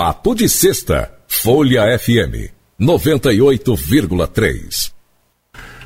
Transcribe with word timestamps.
Papo 0.00 0.32
de 0.32 0.48
Sexta, 0.48 1.10
Folha 1.26 1.82
FM 1.98 2.52
98,3. 2.80 4.92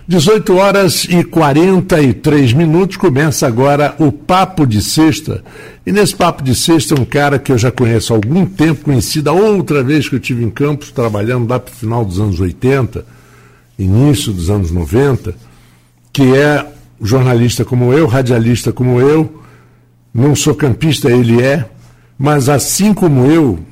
18 0.07 0.55
horas 0.55 1.05
e 1.05 1.25
43 1.25 2.53
minutos, 2.53 2.99
começa 2.99 3.47
agora 3.47 3.97
o 3.99 4.13
Papo 4.13 4.67
de 4.67 4.83
Sexta. 4.83 5.43
E 5.87 5.93
nesse 5.93 6.15
Papo 6.15 6.43
de 6.43 6.55
Sexta, 6.55 6.95
um 6.95 7.07
cara 7.07 7.39
que 7.39 7.53
eu 7.53 7.57
já 7.57 7.71
conheço 7.71 8.13
há 8.13 8.17
algum 8.17 8.45
tempo, 8.45 8.85
conheci 8.85 9.23
da 9.23 9.33
outra 9.33 9.83
vez 9.83 10.11
que 10.11 10.17
eu 10.17 10.21
tive 10.21 10.45
em 10.45 10.51
Campos, 10.51 10.93
trabalhando 10.93 11.49
lá 11.49 11.59
para 11.59 11.73
o 11.73 11.75
final 11.75 12.05
dos 12.05 12.21
anos 12.21 12.39
80, 12.39 13.07
início 13.79 14.31
dos 14.31 14.51
anos 14.51 14.71
90, 14.71 15.35
que 16.13 16.37
é 16.37 16.67
jornalista 17.01 17.65
como 17.65 17.95
eu, 17.95 18.07
radialista 18.07 18.75
como 18.75 19.01
eu, 19.01 19.41
não 20.13 20.37
sou 20.37 20.55
campista, 20.55 21.11
ele 21.11 21.41
é, 21.41 21.65
mas 22.19 22.51
assim 22.51 22.93
como 22.93 23.33
eu, 23.33 23.72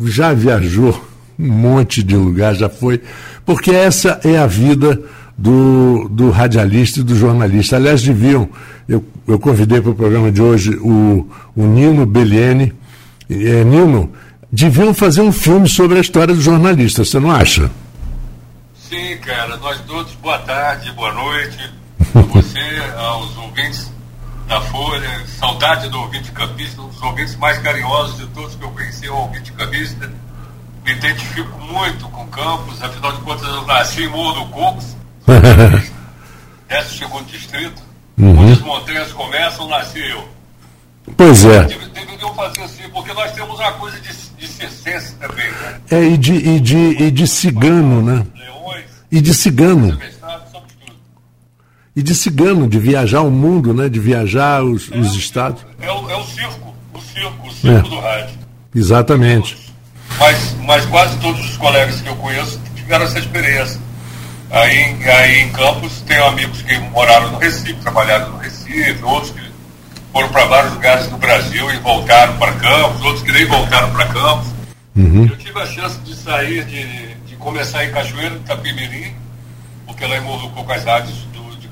já 0.00 0.32
viajou 0.32 1.00
um 1.38 1.48
monte 1.48 2.02
de 2.02 2.16
lugar, 2.16 2.54
já 2.54 2.68
foi, 2.68 3.02
porque 3.44 3.70
essa 3.70 4.20
é 4.24 4.38
a 4.38 4.46
vida 4.46 5.00
do, 5.36 6.08
do 6.08 6.30
radialista 6.30 7.00
e 7.00 7.02
do 7.02 7.14
jornalista. 7.14 7.76
Aliás, 7.76 8.02
deviam, 8.02 8.48
eu, 8.88 9.04
eu 9.26 9.38
convidei 9.38 9.80
para 9.80 9.90
o 9.90 9.94
programa 9.94 10.32
de 10.32 10.40
hoje 10.40 10.70
o, 10.76 11.28
o 11.54 11.66
Nino 11.66 12.06
Beliene. 12.06 12.72
É, 13.28 13.64
Nino, 13.64 14.12
deviam 14.50 14.94
fazer 14.94 15.20
um 15.20 15.32
filme 15.32 15.68
sobre 15.68 15.98
a 15.98 16.00
história 16.00 16.34
do 16.34 16.40
jornalista, 16.40 17.04
você 17.04 17.18
não 17.18 17.30
acha? 17.30 17.70
Sim, 18.88 19.16
cara, 19.18 19.56
nós 19.56 19.80
todos, 19.80 20.12
boa 20.14 20.38
tarde, 20.38 20.90
boa 20.92 21.12
noite, 21.12 21.70
a 22.14 22.20
você, 22.20 22.60
aos 22.96 23.36
ouvintes 23.36 23.95
da 24.46 24.60
Folha, 24.60 25.26
saudade 25.26 25.88
do 25.88 26.00
ouvinte 26.00 26.30
campista, 26.32 26.80
um 26.80 26.88
dos 26.88 27.02
ouvintes 27.02 27.36
mais 27.36 27.58
carinhosos 27.58 28.18
de 28.18 28.26
todos 28.28 28.54
que 28.54 28.62
eu 28.62 28.70
conheci, 28.70 29.08
o 29.08 29.16
ouvinte 29.16 29.52
campista. 29.52 30.10
Me 30.84 30.92
identifico 30.92 31.58
muito 31.58 32.08
com 32.08 32.26
Campos, 32.28 32.80
afinal 32.80 33.12
de 33.12 33.20
contas 33.22 33.48
eu 33.48 33.66
nasci 33.66 34.04
em 34.04 34.08
Morro 34.08 34.44
do 34.44 34.50
Cocos, 34.52 34.96
Décimo 36.68 36.98
segundo 36.98 37.26
distrito. 37.26 37.82
Uhum. 38.18 38.38
Onde 38.38 38.52
as 38.52 38.60
montanhas 38.60 39.12
começam, 39.12 39.68
nasci 39.68 40.00
eu. 40.00 40.28
Pois 41.16 41.44
é. 41.44 41.64
Deveriam 41.64 42.34
fazer 42.34 42.62
assim, 42.62 42.88
porque 42.92 43.12
nós 43.12 43.32
temos 43.32 43.58
uma 43.58 43.72
coisa 43.72 43.98
de, 44.00 44.08
de 44.38 44.48
circense 44.48 45.14
também, 45.16 45.50
né? 45.50 45.80
É, 45.90 46.02
e 46.02 46.16
de, 46.16 46.34
e 46.34 46.60
de, 46.60 46.76
e 46.76 47.10
de 47.10 47.26
cigano, 47.26 48.02
né? 48.02 48.26
Leões. 48.34 48.84
E 49.10 49.20
de 49.20 49.34
cigano. 49.34 49.98
E 51.96 52.02
de 52.02 52.14
cigano, 52.14 52.68
de 52.68 52.78
viajar 52.78 53.22
o 53.22 53.30
mundo, 53.30 53.72
né? 53.72 53.88
De 53.88 53.98
viajar 53.98 54.62
os, 54.62 54.92
é, 54.92 54.98
os 54.98 55.14
estados. 55.14 55.64
É 55.80 55.90
o, 55.90 56.10
é 56.10 56.16
o 56.16 56.24
circo, 56.24 56.74
o 56.92 57.00
circo, 57.00 57.48
o 57.48 57.50
circo 57.50 57.86
é. 57.86 57.90
do 57.90 58.00
rádio. 58.00 58.38
Exatamente. 58.74 59.56
Mas, 60.18 60.56
mas 60.62 60.84
quase 60.84 61.16
todos 61.18 61.42
os 61.42 61.56
colegas 61.56 62.02
que 62.02 62.08
eu 62.08 62.16
conheço 62.16 62.60
tiveram 62.74 63.06
essa 63.06 63.18
experiência. 63.18 63.80
Aí, 64.50 64.96
aí 65.08 65.40
em 65.40 65.50
Campos 65.52 66.02
tem 66.02 66.18
amigos 66.18 66.60
que 66.60 66.78
moraram 66.90 67.32
no 67.32 67.38
Recife, 67.38 67.74
trabalharam 67.80 68.30
no 68.32 68.38
Recife, 68.38 69.02
outros 69.02 69.32
que 69.32 69.40
foram 70.12 70.28
para 70.28 70.44
vários 70.44 70.74
lugares 70.74 71.06
do 71.08 71.16
Brasil 71.16 71.70
e 71.70 71.78
voltaram 71.78 72.36
para 72.36 72.52
Campos, 72.52 73.02
outros 73.02 73.22
que 73.22 73.32
nem 73.32 73.46
voltaram 73.46 73.90
para 73.92 74.06
Campos. 74.08 74.48
Uhum. 74.94 75.26
Eu 75.30 75.36
tive 75.38 75.58
a 75.58 75.66
chance 75.66 75.98
de 76.00 76.14
sair, 76.14 76.64
de, 76.64 77.14
de 77.26 77.36
começar 77.36 77.84
em 77.84 77.90
Cachoeiro, 77.90 78.36
Itapimirim, 78.36 79.14
porque 79.86 80.06
lá 80.06 80.18
em 80.18 80.20
Morro 80.20 80.48
do 80.48 80.62
rádios 80.62 81.26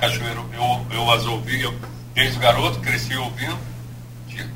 Cachoeiro 0.05 0.45
eu, 0.53 0.87
eu 0.91 1.11
as 1.13 1.25
ouvia 1.27 1.73
desde 2.15 2.39
garoto, 2.39 2.79
cresci 2.81 3.17
ouvindo. 3.17 3.59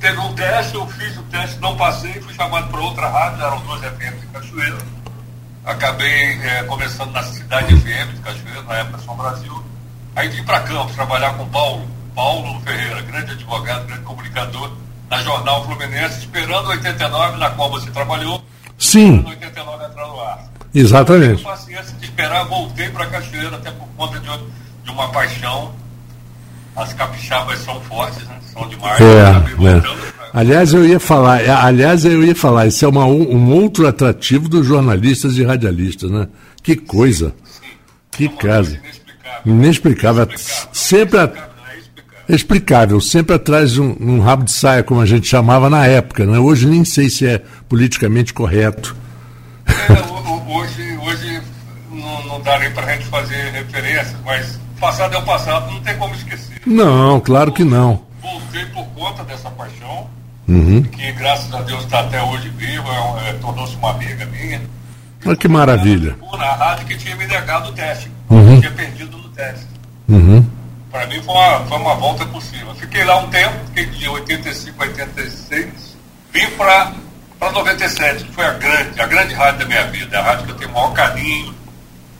Teve 0.00 0.18
um 0.18 0.34
teste, 0.34 0.74
eu 0.74 0.86
fiz 0.88 1.16
o 1.16 1.22
teste, 1.24 1.58
não 1.60 1.76
passei, 1.76 2.12
fui 2.20 2.34
chamado 2.34 2.68
para 2.68 2.80
outra 2.80 3.08
rádio, 3.08 3.44
eram 3.44 3.60
duas 3.60 3.80
FM 3.80 4.20
de 4.20 4.26
Cachoeiro 4.26 4.98
acabei 5.68 6.40
é, 6.42 6.62
começando 6.64 7.12
na 7.12 7.22
cidade 7.22 7.76
FM 7.76 8.14
de 8.14 8.20
Cachoeira, 8.22 8.62
na 8.62 8.76
época 8.76 8.98
São 9.04 9.14
Brasil. 9.14 9.62
Aí 10.16 10.28
vim 10.28 10.42
para 10.42 10.60
Campos 10.60 10.94
trabalhar 10.94 11.34
com 11.34 11.46
Paulo, 11.48 11.86
Paulo 12.14 12.60
Ferreira, 12.62 13.02
grande 13.02 13.32
advogado, 13.32 13.86
grande 13.86 14.02
comunicador, 14.02 14.72
na 15.10 15.22
Jornal 15.22 15.64
Fluminense, 15.66 16.20
esperando 16.20 16.68
89, 16.70 17.36
na 17.36 17.50
qual 17.50 17.70
você 17.70 17.90
trabalhou. 17.90 18.42
Sim. 18.78 19.24
89 19.26 19.84
entrar 19.84 20.06
no 20.06 20.20
ar. 20.20 20.48
Exatamente. 20.74 21.42
Eu 21.42 21.50
paciência 21.50 21.94
de 21.96 22.04
esperar, 22.06 22.44
voltei 22.44 22.88
para 22.88 23.06
Cachoeira, 23.06 23.56
até 23.56 23.70
por 23.70 23.88
conta 23.88 24.18
de, 24.18 24.26
de 24.26 24.47
uma 24.98 25.08
paixão. 25.10 25.72
As 26.76 26.92
capixabas 26.92 27.58
são 27.60 27.80
fortes, 27.82 28.26
né? 28.26 28.38
São 28.52 28.68
demais. 28.68 29.00
É, 29.00 29.32
né? 29.60 29.82
Aliás, 30.32 30.72
eu 30.72 30.86
ia 30.86 31.00
falar, 31.00 31.40
é, 31.40 31.50
aliás, 31.50 32.04
eu 32.04 32.22
ia 32.22 32.34
falar, 32.34 32.66
isso 32.66 32.84
é 32.84 32.88
uma, 32.88 33.04
um 33.04 33.50
outro 33.52 33.86
atrativo 33.86 34.48
dos 34.48 34.66
jornalistas 34.66 35.36
e 35.36 35.44
radialistas, 35.44 36.10
né? 36.10 36.28
Que 36.62 36.76
coisa. 36.76 37.34
Sim, 37.44 37.60
sim. 37.62 37.76
Que 38.10 38.24
é 38.26 38.28
caso. 38.28 38.76
Inexplicável. 39.44 40.24
inexplicável. 40.24 40.28
Sempre 40.72 41.18
a... 41.18 41.48
É 42.30 42.34
explicável, 42.34 43.00
sempre 43.00 43.34
atrás 43.34 43.72
de 43.72 43.80
um, 43.80 43.96
um, 43.98 44.20
rabo 44.20 44.44
de 44.44 44.52
saia, 44.52 44.82
como 44.82 45.00
a 45.00 45.06
gente 45.06 45.26
chamava 45.26 45.70
na 45.70 45.86
época. 45.86 46.26
Né? 46.26 46.38
Hoje 46.38 46.66
nem 46.66 46.84
sei 46.84 47.08
se 47.08 47.26
é 47.26 47.42
politicamente 47.66 48.34
correto. 48.34 48.94
É, 49.66 50.52
hoje 50.52 50.98
hoje 50.98 51.40
não, 51.90 52.26
não 52.26 52.40
dá 52.42 52.58
nem 52.58 52.70
para 52.70 52.86
a 52.86 52.92
gente 52.94 53.06
fazer 53.06 53.50
referência, 53.50 54.14
mas 54.26 54.58
passado 54.78 55.14
é 55.14 55.18
o 55.18 55.22
passado, 55.22 55.70
não 55.70 55.80
tem 55.80 55.96
como 55.96 56.14
esquecer. 56.14 56.60
Não, 56.66 57.20
claro 57.20 57.52
que 57.52 57.64
não. 57.64 58.02
Voltei 58.20 58.64
por 58.66 58.84
conta 58.88 59.24
dessa 59.24 59.50
paixão 59.50 60.08
uhum. 60.48 60.82
que 60.82 61.12
graças 61.12 61.52
a 61.54 61.60
Deus 61.62 61.84
está 61.84 62.00
até 62.00 62.22
hoje 62.22 62.48
viva, 62.50 62.88
é, 62.88 63.30
é, 63.30 63.32
tornou-se 63.34 63.76
uma 63.76 63.90
amiga 63.90 64.24
minha. 64.26 64.60
Olha 65.24 65.36
que 65.36 65.48
maravilha. 65.48 66.16
Na 66.32 66.52
rádio 66.54 66.86
que 66.86 66.96
tinha 66.96 67.14
me 67.16 67.26
negado 67.26 67.70
o 67.70 67.72
teste, 67.72 68.10
uhum. 68.30 68.60
tinha 68.60 68.72
perdido 68.72 69.16
no 69.16 69.28
teste. 69.30 69.66
Uhum. 70.08 70.44
Para 70.90 71.06
mim 71.06 71.20
foi 71.22 71.34
uma, 71.34 71.60
foi 71.66 71.78
uma 71.78 71.94
volta 71.96 72.24
cima. 72.40 72.74
Fiquei 72.74 73.04
lá 73.04 73.18
um 73.18 73.28
tempo, 73.28 73.54
fiquei 73.66 73.86
de 73.86 74.08
85 74.08 74.82
a 74.82 74.86
86, 74.86 75.96
vim 76.32 76.46
para 76.56 76.92
97, 77.40 78.24
que 78.24 78.32
foi 78.32 78.44
a 78.44 78.52
grande, 78.52 79.00
a 79.00 79.06
grande 79.06 79.34
rádio 79.34 79.60
da 79.60 79.64
minha 79.66 79.84
vida, 79.88 80.18
a 80.18 80.22
rádio 80.22 80.46
que 80.46 80.52
eu 80.52 80.56
tenho 80.56 80.70
o 80.70 80.74
maior 80.74 80.92
carinho. 80.92 81.54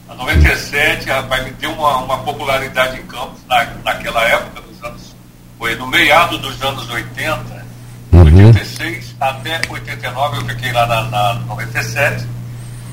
A 0.08 0.14
97, 0.14 1.06
rapaz, 1.08 1.44
me 1.44 1.50
deu 1.52 1.70
uma, 1.72 1.98
uma 1.98 2.18
popularidade 2.18 2.98
em 2.98 3.06
Campos 3.06 3.40
na, 3.46 3.64
naquela 3.84 4.22
época, 4.24 4.62
dos 4.62 4.82
anos, 4.82 5.14
foi 5.58 5.74
no 5.74 5.86
meado 5.86 6.38
dos 6.38 6.60
anos 6.62 6.88
80, 6.88 7.66
86 8.12 9.14
até 9.20 9.60
89, 9.68 10.38
eu 10.38 10.44
fiquei 10.46 10.72
lá 10.72 10.86
na, 10.86 11.02
na 11.04 11.34
97 11.46 12.26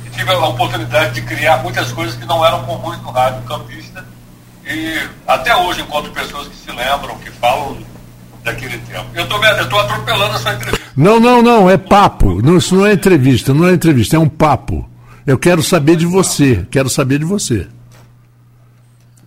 e 0.06 0.10
tive 0.10 0.32
a 0.32 0.46
oportunidade 0.46 1.14
de 1.14 1.22
criar 1.22 1.64
muitas 1.64 1.92
coisas 1.94 2.16
que 2.16 2.26
não 2.26 2.46
eram 2.46 2.64
comuns 2.66 3.02
no 3.02 3.12
rádio 3.12 3.42
campista 3.44 4.04
e 4.66 5.08
até 5.26 5.56
hoje 5.56 5.82
encontro 5.82 6.12
pessoas 6.12 6.48
que 6.48 6.56
se 6.56 6.72
lembram, 6.72 7.18
que 7.20 7.32
falam 7.32 7.78
daquele 8.44 8.78
tempo. 8.80 9.06
Eu 9.14 9.24
estou 9.24 9.80
atropelando 9.80 10.36
a 10.36 10.40
sua 10.40 10.54
entrevista. 10.54 10.86
Não, 10.98 11.20
não, 11.20 11.42
não, 11.42 11.70
é 11.70 11.78
papo. 11.78 12.42
Não, 12.42 12.58
isso 12.58 12.76
não 12.76 12.86
é 12.86 12.94
entrevista, 12.94 13.54
não 13.54 13.68
é 13.68 13.74
entrevista, 13.74 14.16
é 14.16 14.20
um 14.20 14.30
papo. 14.30 14.90
Eu 15.26 15.38
quero 15.40 15.64
saber 15.64 15.96
de 15.96 16.06
você, 16.06 16.68
quero 16.70 16.90
saber 16.90 17.20
de 17.20 17.26
você. 17.26 17.68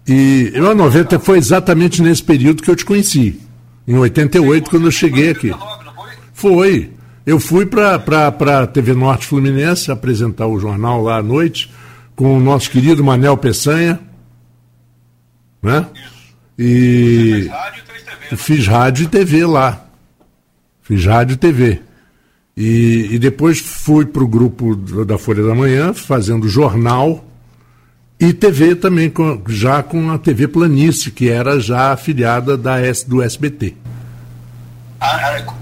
E 0.07 0.51
eu, 0.55 0.71
a 0.71 0.75
90 0.75 1.19
foi 1.19 1.39
exatamente 1.39 2.01
nesse 2.01 2.23
período 2.23 2.63
que 2.63 2.71
eu 2.71 2.77
te 2.77 2.85
conheci. 2.85 3.41
Em 3.87 3.97
88, 3.97 4.71
quando 4.71 4.87
eu 4.87 4.91
cheguei 4.91 5.31
aqui. 5.31 5.53
Foi. 6.33 6.93
Eu 7.27 7.39
fui 7.39 7.67
para 7.67 7.97
a 7.97 8.67
TV 8.67 8.95
Norte 8.95 9.27
Fluminense 9.27 9.91
apresentar 9.91 10.47
o 10.47 10.59
jornal 10.59 11.03
lá 11.03 11.19
à 11.19 11.23
noite 11.23 11.71
com 12.17 12.37
o 12.37 12.41
nosso 12.41 12.71
querido 12.71 13.05
Manel 13.05 13.37
Peçanha. 13.37 14.01
Né? 15.63 15.87
E. 16.59 17.51
Fiz 18.37 18.67
rádio 18.67 19.05
e 19.05 19.09
TV 19.09 19.45
lá. 19.47 19.85
Fiz 20.83 21.05
rádio 21.05 21.35
e 21.35 21.37
TV. 21.37 21.83
E, 22.61 23.15
e 23.15 23.19
depois 23.19 23.61
fui 23.61 24.05
para 24.05 24.25
o 24.25 24.27
grupo 24.27 24.75
da 25.05 25.17
Folha 25.17 25.45
da 25.45 25.55
Manhã, 25.55 25.95
fazendo 25.95 26.49
jornal 26.49 27.25
e 28.19 28.33
TV 28.33 28.75
também, 28.75 29.09
com, 29.09 29.41
já 29.47 29.81
com 29.81 30.11
a 30.11 30.19
TV 30.19 30.49
Planície, 30.49 31.13
que 31.13 31.29
era 31.29 31.61
já 31.61 31.93
afiliada 31.93 32.57
da 32.57 32.81
S, 32.81 33.09
do 33.09 33.23
SBT 33.23 33.77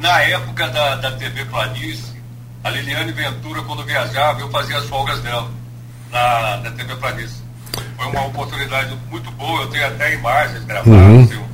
na 0.07 0.21
época 0.23 0.69
da, 0.69 0.97
da 0.97 1.11
TV 1.13 1.45
Planície, 1.47 2.15
a 2.63 2.71
Liliane 2.71 3.13
Ventura, 3.13 3.63
quando 3.63 3.85
viajava, 3.85 4.41
eu 4.41 4.51
fazia 4.51 4.79
as 4.79 4.85
folgas 4.87 5.21
dela 5.21 5.51
na, 6.11 6.57
na 6.59 6.71
TV 6.71 6.95
Planície. 6.97 7.45
Foi 7.97 8.07
uma 8.07 8.27
oportunidade 8.27 8.97
muito 9.11 9.31
boa, 9.33 9.63
eu 9.63 9.67
tenho 9.69 9.87
até 9.87 10.15
imagens 10.15 10.65
gravadas, 10.65 10.93
uhum. 10.93 11.47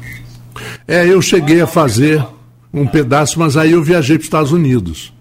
É, 0.87 1.07
eu 1.07 1.21
cheguei 1.23 1.61
a 1.61 1.67
fazer 1.67 2.25
um 2.73 2.87
pedaço, 2.87 3.39
mas 3.39 3.57
aí 3.57 3.73
eu 3.73 3.83
viajei 3.83 4.17
para 4.17 4.23
os 4.23 4.27
Estados 4.27 4.53
Unidos. 4.53 5.13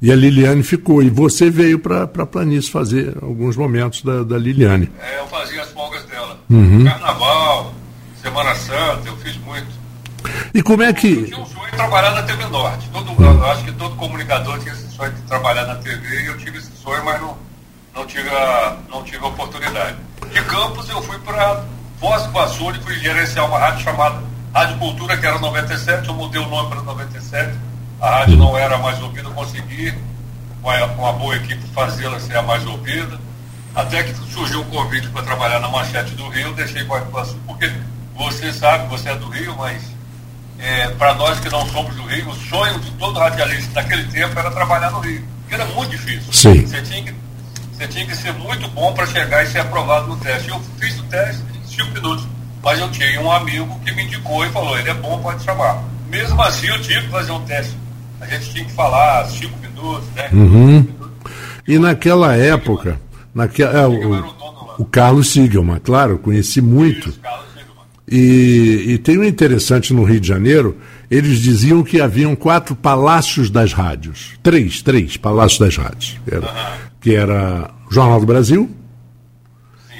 E 0.00 0.12
a 0.12 0.16
Liliane 0.16 0.62
ficou. 0.62 1.02
E 1.02 1.10
você 1.10 1.50
veio 1.50 1.78
para 1.78 2.02
a 2.02 2.26
Planície 2.26 2.70
fazer 2.70 3.16
alguns 3.22 3.56
momentos 3.56 4.02
da, 4.02 4.22
da 4.22 4.38
Liliane. 4.38 4.90
É, 5.00 5.18
eu 5.18 5.26
fazia 5.28 5.62
as 5.62 5.70
folgas 5.70 6.04
dela. 6.04 6.38
Uhum. 6.50 6.84
Carnaval, 6.84 7.74
Semana 8.22 8.54
Santa, 8.54 9.02
eu 9.06 9.16
fiz 9.18 9.36
muito. 9.38 9.68
E 10.54 10.62
como 10.62 10.82
é 10.82 10.92
que. 10.92 11.12
Eu 11.12 11.24
tinha 11.24 11.40
um 11.40 11.46
sonho 11.46 11.70
de 11.70 11.76
trabalhar 11.76 12.10
na 12.10 12.22
TV 12.22 12.46
Norte. 12.46 12.88
Todo, 12.92 13.12
hum. 13.12 13.16
Eu 13.18 13.46
acho 13.46 13.64
que 13.64 13.72
todo 13.72 13.96
comunicador 13.96 14.58
tinha 14.58 14.74
esse 14.74 14.88
sonho 14.88 15.12
de 15.12 15.22
trabalhar 15.22 15.66
na 15.66 15.76
TV 15.76 16.22
e 16.22 16.26
eu 16.26 16.36
tive 16.38 16.58
esse 16.58 16.72
sonho, 16.76 17.04
mas 17.04 17.20
não, 17.20 17.36
não, 17.94 18.06
tive, 18.06 18.28
a, 18.28 18.76
não 18.90 19.02
tive 19.02 19.24
a 19.24 19.28
oportunidade. 19.28 19.96
De 20.32 20.42
Campos 20.42 20.88
eu 20.88 21.00
fui 21.02 21.18
para 21.20 21.64
Foz 21.98 22.22
do 22.24 22.30
Iguaçu 22.30 22.70
e 22.72 22.82
fui 22.82 22.94
gerenciar 22.96 23.46
uma 23.46 23.58
rádio 23.58 23.84
chamada 23.84 24.22
Rádio 24.52 24.78
Cultura, 24.78 25.16
que 25.16 25.26
era 25.26 25.38
97, 25.38 26.08
eu 26.08 26.14
mudei 26.14 26.40
o 26.40 26.48
nome 26.48 26.70
para 26.70 26.82
97. 26.82 27.52
A 28.00 28.18
rádio 28.18 28.36
não 28.36 28.56
era 28.56 28.78
mais 28.78 29.00
ouvida, 29.02 29.28
eu 29.28 29.32
consegui, 29.32 29.94
com 30.62 31.02
uma 31.02 31.12
boa 31.12 31.36
equipe, 31.36 31.60
fazê-la 31.68 32.18
ser 32.20 32.36
a 32.36 32.42
mais 32.42 32.66
ouvida. 32.66 33.18
Até 33.74 34.02
que 34.02 34.14
surgiu 34.32 34.62
o 34.62 34.64
convite 34.64 35.08
para 35.08 35.22
trabalhar 35.22 35.60
na 35.60 35.68
Manchete 35.68 36.14
do 36.14 36.28
Rio, 36.28 36.48
eu 36.48 36.54
deixei 36.54 36.84
Foz 36.84 37.02
do 37.02 37.10
Iguaçu, 37.10 37.38
porque 37.46 37.70
você 38.16 38.52
sabe, 38.52 38.88
você 38.88 39.10
é 39.10 39.16
do 39.16 39.28
Rio, 39.28 39.54
mas 39.56 39.82
é, 40.58 40.88
para 40.88 41.14
nós 41.14 41.38
que 41.38 41.50
não 41.50 41.66
somos 41.68 41.94
do 41.94 42.02
Rio, 42.04 42.28
o 42.28 42.34
sonho 42.34 42.78
de 42.80 42.90
todo 42.92 43.18
radialista 43.18 43.80
naquele 43.80 44.04
tempo 44.04 44.38
era 44.38 44.50
trabalhar 44.50 44.90
no 44.90 45.00
Rio. 45.00 45.22
Era 45.50 45.64
muito 45.66 45.90
difícil. 45.90 46.32
Sim. 46.32 46.66
Você 46.66 46.82
tinha 46.82 47.02
que, 47.02 47.14
você 47.72 47.86
tinha 47.86 48.06
que 48.06 48.16
ser 48.16 48.32
muito 48.32 48.66
bom 48.68 48.92
para 48.94 49.06
chegar 49.06 49.44
e 49.44 49.46
ser 49.46 49.60
aprovado 49.60 50.08
no 50.08 50.16
teste. 50.16 50.48
Eu 50.48 50.60
fiz 50.80 50.98
o 50.98 51.02
teste 51.04 51.42
em 51.54 51.68
cinco 51.68 51.90
minutos, 51.92 52.26
mas 52.62 52.80
eu 52.80 52.90
tinha 52.90 53.20
um 53.20 53.30
amigo 53.30 53.78
que 53.84 53.92
me 53.92 54.04
indicou 54.04 54.44
e 54.44 54.48
falou: 54.50 54.78
ele 54.78 54.90
é 54.90 54.94
bom, 54.94 55.20
pode 55.20 55.44
chamar. 55.44 55.82
Mesmo 56.08 56.40
assim, 56.42 56.66
eu 56.66 56.80
tive 56.80 57.02
que 57.02 57.10
fazer 57.10 57.32
um 57.32 57.44
teste. 57.44 57.76
A 58.20 58.26
gente 58.26 58.50
tinha 58.50 58.64
que 58.64 58.72
falar 58.72 59.26
cinco 59.26 59.58
minutos, 59.60 60.08
né? 60.14 60.28
Uhum. 60.32 60.66
Minutos. 60.66 61.10
E 61.68 61.78
naquela 61.78 62.34
época, 62.34 63.00
naquela, 63.34 63.80
é, 63.80 63.86
o, 63.86 64.82
o, 64.82 64.84
Carlos 64.84 65.30
Sigelman, 65.30 65.80
claro, 65.80 66.18
conheci 66.18 66.60
muito. 66.60 67.08
Isso, 67.08 67.20
e, 68.08 68.84
e 68.88 68.98
tem 68.98 69.18
um 69.18 69.24
interessante 69.24 69.92
no 69.92 70.04
Rio 70.04 70.20
de 70.20 70.28
Janeiro, 70.28 70.76
eles 71.10 71.40
diziam 71.40 71.82
que 71.82 72.00
haviam 72.00 72.36
quatro 72.36 72.76
palácios 72.76 73.50
das 73.50 73.72
rádios. 73.72 74.34
Três, 74.42 74.80
três 74.80 75.16
palácios 75.16 75.58
das 75.58 75.76
rádios. 75.76 76.16
Era, 76.26 76.76
que 77.00 77.14
era 77.14 77.70
Jornal 77.90 78.20
do 78.20 78.26
Brasil, 78.26 78.70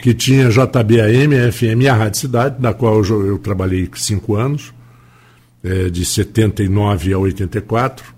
que 0.02 0.14
tinha 0.14 0.48
JBAM, 0.48 1.50
FM 1.50 1.82
e 1.82 1.88
a 1.88 1.94
Rádio 1.94 2.20
Cidade, 2.20 2.60
da 2.60 2.72
qual 2.72 3.02
eu, 3.02 3.26
eu 3.26 3.38
trabalhei 3.38 3.88
cinco 3.94 4.36
anos, 4.36 4.72
é, 5.66 5.90
de 5.90 6.04
79 6.04 7.12
a 7.12 7.18
84. 7.18 8.14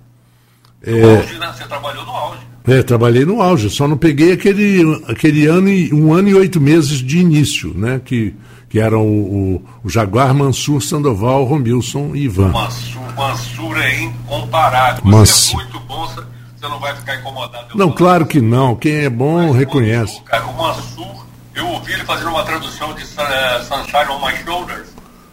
No 0.86 0.96
é, 0.96 1.16
auge, 1.16 1.38
né? 1.38 1.52
Você 1.56 1.64
trabalhou 1.64 2.04
no 2.04 2.12
auge. 2.12 2.40
É, 2.66 2.82
trabalhei 2.82 3.24
no 3.24 3.40
auge, 3.40 3.70
só 3.70 3.88
não 3.88 3.96
peguei 3.96 4.32
aquele, 4.32 5.02
aquele 5.08 5.46
ano 5.46 5.70
e, 5.70 5.92
um 5.92 6.12
ano 6.12 6.28
e 6.28 6.34
oito 6.34 6.60
meses 6.60 6.98
de 6.98 7.18
início, 7.18 7.72
né? 7.74 8.00
Que 8.04 8.34
que 8.68 8.78
eram 8.78 9.00
o, 9.00 9.54
o, 9.54 9.64
o 9.84 9.88
Jaguar, 9.88 10.34
Mansur, 10.34 10.82
Sandoval, 10.82 11.44
Romilson 11.44 12.14
e 12.14 12.24
Ivan. 12.24 12.48
Mansur, 12.48 13.14
Mansur 13.16 13.78
é 13.78 14.02
incomparável. 14.02 15.02
Você 15.04 15.52
é 15.52 15.56
muito 15.56 15.80
bom, 15.80 16.06
você 16.06 16.68
não 16.68 16.78
vai 16.78 16.94
ficar 16.94 17.16
incomodado. 17.16 17.68
Não, 17.74 17.90
claro 17.90 18.26
que 18.26 18.42
não. 18.42 18.76
Quem 18.76 18.96
é 18.96 19.08
bom 19.08 19.48
Mas 19.48 19.56
reconhece. 19.56 20.12
Mansur, 20.12 20.24
cara, 20.24 20.46
o 20.46 20.54
Mansur, 20.54 21.26
eu 21.54 21.66
ouvi 21.66 21.94
ele 21.94 22.04
fazendo 22.04 22.28
uma 22.28 22.44
tradução 22.44 22.94
de 22.94 23.04
uh, 23.04 23.64
Sunshine 23.64 24.10
on 24.10 24.26
My 24.26 24.36
Shoulders 24.44 24.87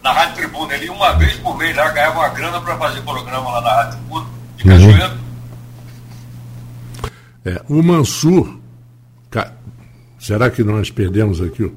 na 0.06 0.12
Rádio 0.12 0.34
Tribuna. 0.36 0.74
Ele 0.74 0.88
uma 0.88 1.12
vez 1.14 1.34
por 1.38 1.58
mês 1.58 1.76
lá 1.76 1.90
ganhava 1.90 2.20
uma 2.20 2.28
grana 2.28 2.60
para 2.60 2.76
fazer 2.76 3.02
programa 3.02 3.50
lá 3.50 3.60
na 3.60 3.74
Rádio 3.74 3.98
Tribuna 3.98 4.26
de. 4.56 4.64
Cachoeiro. 4.64 5.12
Uhum. 5.12 5.26
É, 7.44 7.62
o 7.68 7.82
Mansur, 7.82 8.58
será 10.18 10.50
que 10.50 10.62
nós 10.64 10.90
perdemos 10.90 11.40
aqui? 11.40 11.72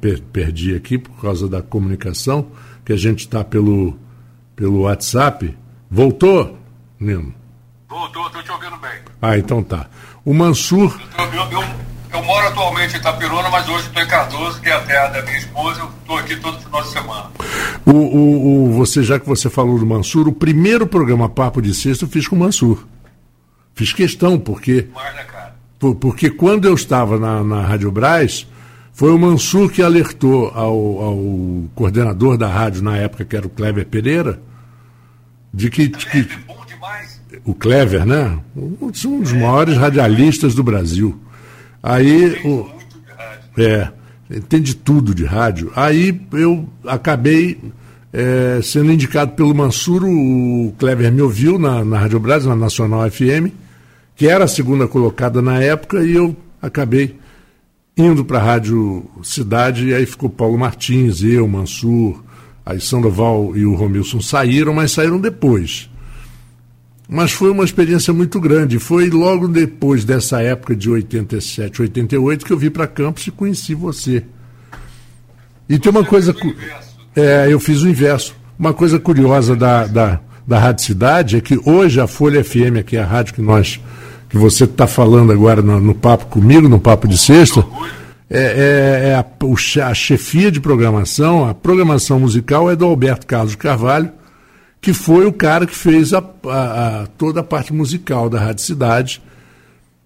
per, 0.00 0.20
perdi 0.32 0.74
aqui 0.74 0.98
por 0.98 1.20
causa 1.20 1.48
da 1.48 1.62
comunicação, 1.62 2.50
que 2.84 2.92
a 2.92 2.96
gente 2.96 3.20
está 3.20 3.42
pelo, 3.42 3.98
pelo 4.54 4.82
WhatsApp. 4.82 5.56
Voltou, 5.90 6.58
Nino? 6.98 7.34
Voltou, 7.88 8.26
estou 8.26 8.42
te 8.42 8.52
ouvindo 8.52 8.76
bem. 8.76 9.00
Ah, 9.20 9.38
então 9.38 9.62
tá. 9.62 9.88
O 10.24 10.34
Mansur. 10.34 11.00
Eu, 11.18 11.24
eu, 11.24 11.29
eu, 12.12 12.22
moro 12.22 12.46
atualmente 12.48 12.94
em 12.94 12.98
Itapirona, 12.98 13.48
mas 13.50 13.68
hoje 13.68 13.86
estou 13.86 14.02
em 14.02 14.06
Cardoso, 14.06 14.60
que 14.60 14.68
é 14.68 14.72
a 14.72 14.80
terra 14.80 15.08
da 15.08 15.22
minha 15.22 15.38
esposa. 15.38 15.80
Eu 15.80 15.90
estou 16.00 16.16
aqui 16.16 16.36
todo 16.36 16.60
final 16.60 16.82
de 16.82 16.88
semana. 16.88 17.30
O, 17.86 17.92
o, 17.92 18.64
o, 18.68 18.72
você, 18.72 19.02
já 19.02 19.18
que 19.18 19.26
você 19.26 19.48
falou 19.48 19.78
do 19.78 19.86
Mansur, 19.86 20.28
o 20.28 20.32
primeiro 20.32 20.86
programa 20.86 21.28
Papo 21.28 21.60
de 21.60 21.74
Sexta 21.74 22.04
eu 22.04 22.08
fiz 22.08 22.26
com 22.26 22.36
o 22.36 22.38
Mansur. 22.38 22.86
Fiz 23.74 23.92
questão, 23.92 24.38
porque. 24.38 24.88
Mas, 24.94 25.14
né, 25.14 25.24
cara? 25.24 25.54
Por, 25.78 25.94
porque 25.94 26.30
quando 26.30 26.66
eu 26.66 26.74
estava 26.74 27.18
na, 27.18 27.42
na 27.42 27.62
Rádio 27.62 27.90
Braz 27.90 28.46
foi 28.92 29.12
o 29.12 29.18
Mansur 29.18 29.70
que 29.70 29.82
alertou 29.82 30.48
ao, 30.48 31.02
ao, 31.02 31.18
coordenador 31.74 32.36
da 32.36 32.48
rádio 32.48 32.82
na 32.82 32.96
época, 32.98 33.24
que 33.24 33.34
era 33.34 33.46
o 33.46 33.50
Clever 33.50 33.86
Pereira, 33.86 34.40
de 35.54 35.70
que. 35.70 35.88
que 35.88 36.28
o 37.44 37.54
Clever, 37.54 38.04
né? 38.04 38.38
Um, 38.54 38.76
um 38.80 39.20
dos 39.20 39.32
maiores 39.32 39.76
radialistas 39.76 40.54
do 40.54 40.62
Brasil. 40.62 41.18
Aí. 41.82 42.40
O, 42.44 42.68
é, 43.58 43.88
entende 44.30 44.74
tudo 44.74 45.14
de 45.14 45.24
rádio. 45.24 45.72
Aí 45.74 46.20
eu 46.32 46.68
acabei 46.86 47.58
é, 48.12 48.60
sendo 48.62 48.92
indicado 48.92 49.32
pelo 49.32 49.54
Mansur, 49.54 50.04
o 50.04 50.72
Clever 50.78 51.12
me 51.12 51.22
ouviu 51.22 51.58
na, 51.58 51.84
na 51.84 51.98
Rádio 51.98 52.20
Brasil, 52.20 52.48
na 52.48 52.56
Nacional 52.56 53.08
FM, 53.10 53.52
que 54.16 54.28
era 54.28 54.44
a 54.44 54.48
segunda 54.48 54.86
colocada 54.86 55.40
na 55.40 55.62
época, 55.62 56.04
e 56.04 56.14
eu 56.14 56.36
acabei 56.60 57.16
indo 57.96 58.24
para 58.24 58.38
a 58.38 58.42
Rádio 58.42 59.04
Cidade, 59.22 59.88
e 59.88 59.94
aí 59.94 60.06
ficou 60.06 60.28
Paulo 60.28 60.58
Martins, 60.58 61.22
eu, 61.22 61.46
Mansur, 61.46 62.22
aí 62.64 62.80
Sandoval 62.80 63.56
e 63.56 63.64
o 63.64 63.74
Romilson 63.74 64.20
saíram, 64.20 64.72
mas 64.72 64.92
saíram 64.92 65.20
depois. 65.20 65.90
Mas 67.12 67.32
foi 67.32 67.50
uma 67.50 67.64
experiência 67.64 68.14
muito 68.14 68.38
grande. 68.40 68.78
Foi 68.78 69.10
logo 69.10 69.48
depois 69.48 70.04
dessa 70.04 70.40
época 70.40 70.76
de 70.76 70.88
87, 70.88 71.82
88 71.82 72.46
que 72.46 72.52
eu 72.52 72.56
vim 72.56 72.70
para 72.70 72.86
Campos 72.86 73.26
e 73.26 73.32
conheci 73.32 73.74
você. 73.74 74.22
E 75.68 75.76
tem 75.76 75.90
uma 75.90 76.04
coisa. 76.04 76.32
É, 77.16 77.48
eu 77.50 77.58
fiz 77.58 77.82
o 77.82 77.88
inverso. 77.88 78.36
Uma 78.56 78.72
coisa 78.72 79.00
curiosa 79.00 79.56
da, 79.56 79.88
da, 79.88 80.20
da 80.46 80.58
Rádio 80.60 80.84
Cidade 80.84 81.36
é 81.36 81.40
que 81.40 81.58
hoje 81.64 82.00
a 82.00 82.06
Folha 82.06 82.44
FM, 82.44 82.84
que 82.86 82.96
é 82.96 83.02
a 83.02 83.06
rádio 83.06 83.34
que 83.34 83.42
nós 83.42 83.80
que 84.28 84.38
você 84.38 84.62
está 84.62 84.86
falando 84.86 85.32
agora 85.32 85.60
no, 85.60 85.80
no, 85.80 85.94
papo 85.94 86.26
comigo, 86.26 86.68
no 86.68 86.78
papo 86.78 87.08
de 87.08 87.18
sexta, 87.18 87.66
é, 88.30 88.38
é, 88.38 89.08
é 89.08 89.14
a, 89.16 89.88
a, 89.88 89.94
chefia 89.94 90.52
de 90.52 90.60
programação, 90.60 91.48
a 91.48 91.52
programação 91.52 92.20
musical 92.20 92.70
é 92.70 92.76
do 92.76 92.84
Alberto 92.84 93.26
Carlos 93.26 93.56
Carvalho, 93.56 94.12
que 94.80 94.92
foi 94.92 95.26
o 95.26 95.32
cara 95.32 95.66
que 95.66 95.76
fez 95.76 96.12
a, 96.14 96.18
a, 96.18 97.06
toda 97.18 97.40
a 97.40 97.44
parte 97.44 97.72
musical 97.72 98.30
da 98.30 98.40
Rádio 98.40 98.64
Cidade, 98.64 99.22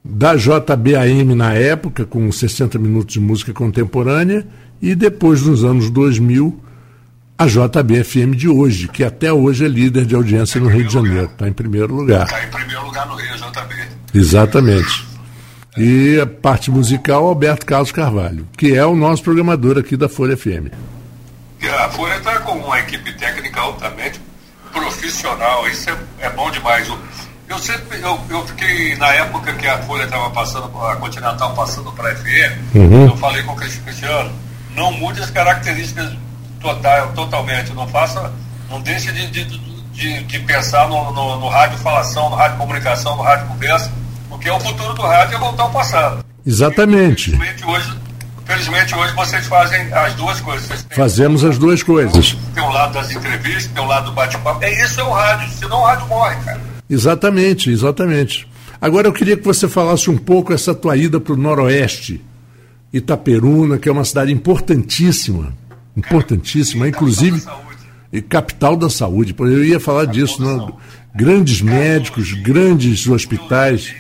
da 0.05 0.35
JBAM 0.35 1.35
na 1.35 1.55
época, 1.55 2.05
com 2.05 2.31
60 2.31 2.79
minutos 2.79 3.15
de 3.15 3.21
música 3.21 3.53
contemporânea, 3.53 4.47
e 4.83 4.95
depois, 4.95 5.43
nos 5.43 5.65
anos 5.65 5.89
2000, 5.91 6.61
a 7.39 7.47
JBFM 7.47 8.37
de 8.37 8.49
hoje, 8.49 8.89
que 8.89 9.03
até 9.03 9.33
hoje 9.33 9.65
é 9.65 9.69
líder 9.69 10.05
de 10.05 10.15
audiência 10.15 10.61
no 10.61 10.69
Rio 10.69 10.87
de 10.87 10.93
Janeiro. 10.93 11.31
Está 11.33 11.49
em 11.49 11.53
primeiro 11.53 11.95
lugar. 11.95 12.25
Está 12.25 12.45
em 12.45 12.51
primeiro 12.51 12.85
lugar 12.85 13.07
no 13.07 13.15
Rio, 13.15 13.35
JB. 13.37 13.75
Exatamente. 14.13 15.07
E 15.77 16.21
a 16.21 16.27
parte 16.27 16.71
musical, 16.71 17.27
Alberto 17.27 17.67
Carlos 17.67 17.91
Carvalho, 17.91 18.47
que 18.57 18.75
é 18.75 18.85
o 18.85 18.95
nosso 18.95 19.23
programador 19.23 19.79
aqui 19.79 19.97
da 19.97 20.09
Folha 20.09 20.37
FM. 20.37 20.71
A 21.63 21.89
Folha 21.89 22.17
está 22.17 22.41
com 22.41 22.59
uma 22.59 22.79
equipe 22.79 23.13
técnica 23.15 23.61
altamente 23.61 24.21
profissional, 25.05 25.69
isso 25.69 25.91
é, 25.91 26.27
é 26.27 26.31
bom 26.31 26.51
demais. 26.51 26.89
Eu, 26.89 26.99
eu 27.49 27.59
sempre, 27.59 28.01
eu, 28.01 28.19
eu, 28.31 28.47
fiquei, 28.47 28.97
na 28.97 29.09
época 29.15 29.53
que 29.53 29.67
a 29.67 29.79
Folha 29.83 30.05
estava 30.05 30.31
passando, 30.31 30.67
a 30.83 30.97
Continental 30.97 31.55
passando 31.55 31.93
para 31.93 32.11
a 32.11 32.17
FM, 32.17 32.75
uhum. 32.75 33.07
eu 33.09 33.17
falei 33.19 33.43
com 33.43 33.53
o 33.53 33.57
Cristiano, 33.57 34.33
não 34.75 34.91
mude 34.93 35.21
as 35.21 35.31
características 35.31 36.11
total, 36.59 37.13
totalmente, 37.13 37.73
não 37.75 37.87
faça, 37.87 38.33
não 38.71 38.81
deixe 38.81 39.13
de, 39.13 39.27
de, 39.31 39.45
de, 39.93 40.23
de 40.25 40.39
pensar 40.41 40.89
no, 40.89 41.13
no, 41.13 41.39
no 41.39 41.49
rádio 41.49 41.79
falação, 41.79 42.31
no 42.31 42.37
rádio 42.37 42.57
comunicação, 42.57 43.17
no 43.17 43.23
rádio 43.23 43.47
conversa, 43.49 43.93
porque 44.31 44.51
o 44.51 44.59
futuro 44.59 44.95
do 44.95 45.03
rádio 45.03 45.37
é 45.37 45.39
voltar 45.39 45.65
ao 45.65 45.71
passado. 45.71 46.25
Exatamente. 46.47 47.31
E, 47.31 47.65
hoje, 47.65 47.99
felizmente 48.55 48.95
hoje 48.95 49.15
vocês 49.15 49.47
fazem 49.47 49.93
as 49.93 50.15
duas 50.15 50.41
coisas. 50.41 50.87
Fazemos 50.91 51.45
as 51.45 51.59
duas 51.59 51.83
coisas. 51.83 52.37
Tem 52.55 52.63
o 52.63 52.71
lado 52.71 52.95
das 52.95 53.11
entrevistas, 53.11 53.67
tem 53.67 53.83
o 53.83 53.87
lado 53.87 54.07
do 54.07 54.13
bate-papo. 54.13 54.63
É 54.63 54.85
isso 54.85 55.01
é 55.01 55.05
o 55.05 55.11
rádio, 55.11 55.51
senão 55.51 55.81
o 55.81 55.85
rádio 55.85 56.07
morre, 56.07 56.37
cara. 56.45 56.61
Exatamente, 56.89 57.71
exatamente. 57.71 58.49
Agora 58.81 59.09
eu 59.09 59.13
queria 59.13 59.37
que 59.37 59.45
você 59.45 59.69
falasse 59.69 60.09
um 60.09 60.17
pouco 60.17 60.53
essa 60.53 60.75
tua 60.75 60.97
ida 60.97 61.19
para 61.19 61.33
o 61.33 61.37
Noroeste, 61.37 62.23
Itaperuna, 62.93 63.79
que 63.79 63.89
é 63.89 63.93
uma 63.93 64.05
cidade 64.05 64.33
importantíssima, 64.33 65.53
importantíssima, 65.97 66.87
inclusive 66.87 67.43
e 68.13 68.23
capital 68.23 68.77
da 68.77 68.89
saúde. 68.89 69.35
Eu 69.37 69.65
ia 69.65 69.81
falar 69.81 70.05
disso, 70.05 70.41
né? 70.41 70.73
grandes 71.15 71.61
médicos, 71.61 72.33
grandes 72.35 73.09
hospitais. 73.09 73.93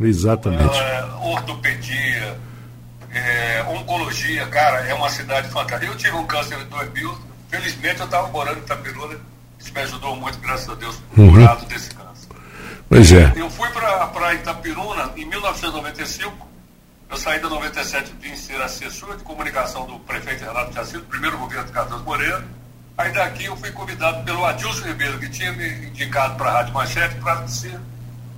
Exatamente. 0.00 0.78
Uh, 0.78 1.28
ortopedia, 1.28 2.09
oncologia, 4.10 4.46
cara, 4.46 4.80
é 4.80 4.94
uma 4.94 5.08
cidade 5.08 5.48
fantástica. 5.48 5.86
Eu 5.86 5.96
tive 5.96 6.16
um 6.16 6.26
câncer 6.26 6.58
em 6.58 6.64
2000, 6.64 7.18
felizmente 7.48 8.00
eu 8.00 8.06
estava 8.06 8.28
morando 8.28 8.58
em 8.58 8.62
Itapiruna, 8.62 9.16
Isso 9.58 9.72
me 9.72 9.80
ajudou 9.80 10.16
muito, 10.16 10.38
graças 10.38 10.68
a 10.68 10.74
Deus, 10.74 11.00
uhum. 11.16 11.30
curado 11.30 11.66
desse 11.66 11.90
câncer. 11.94 12.28
Pois 12.88 13.12
é. 13.12 13.32
Eu 13.36 13.48
fui 13.50 13.68
para 13.70 14.34
Itapiruna 14.34 15.12
em 15.16 15.24
1995. 15.26 16.48
Eu 17.08 17.16
saí 17.16 17.40
da 17.40 17.48
97 17.48 18.14
vim 18.20 18.36
ser 18.36 18.60
assessor 18.62 19.16
de 19.16 19.22
comunicação 19.22 19.86
do 19.86 19.98
prefeito 20.00 20.44
Renato 20.44 20.72
Jacinto, 20.72 21.04
primeiro 21.06 21.38
governo 21.38 21.66
de 21.66 21.72
Carlos 21.72 22.02
Moreira. 22.02 22.44
Aí 22.96 23.12
daqui 23.12 23.46
eu 23.46 23.56
fui 23.56 23.70
convidado 23.72 24.22
pelo 24.24 24.44
Adilson 24.44 24.86
Ribeiro, 24.86 25.18
que 25.18 25.28
tinha 25.28 25.52
me 25.52 25.86
indicado 25.86 26.36
para 26.36 26.50
a 26.50 26.52
Rádio 26.54 26.74
Manchete 26.74 27.14
para 27.16 27.46
ser 27.48 27.78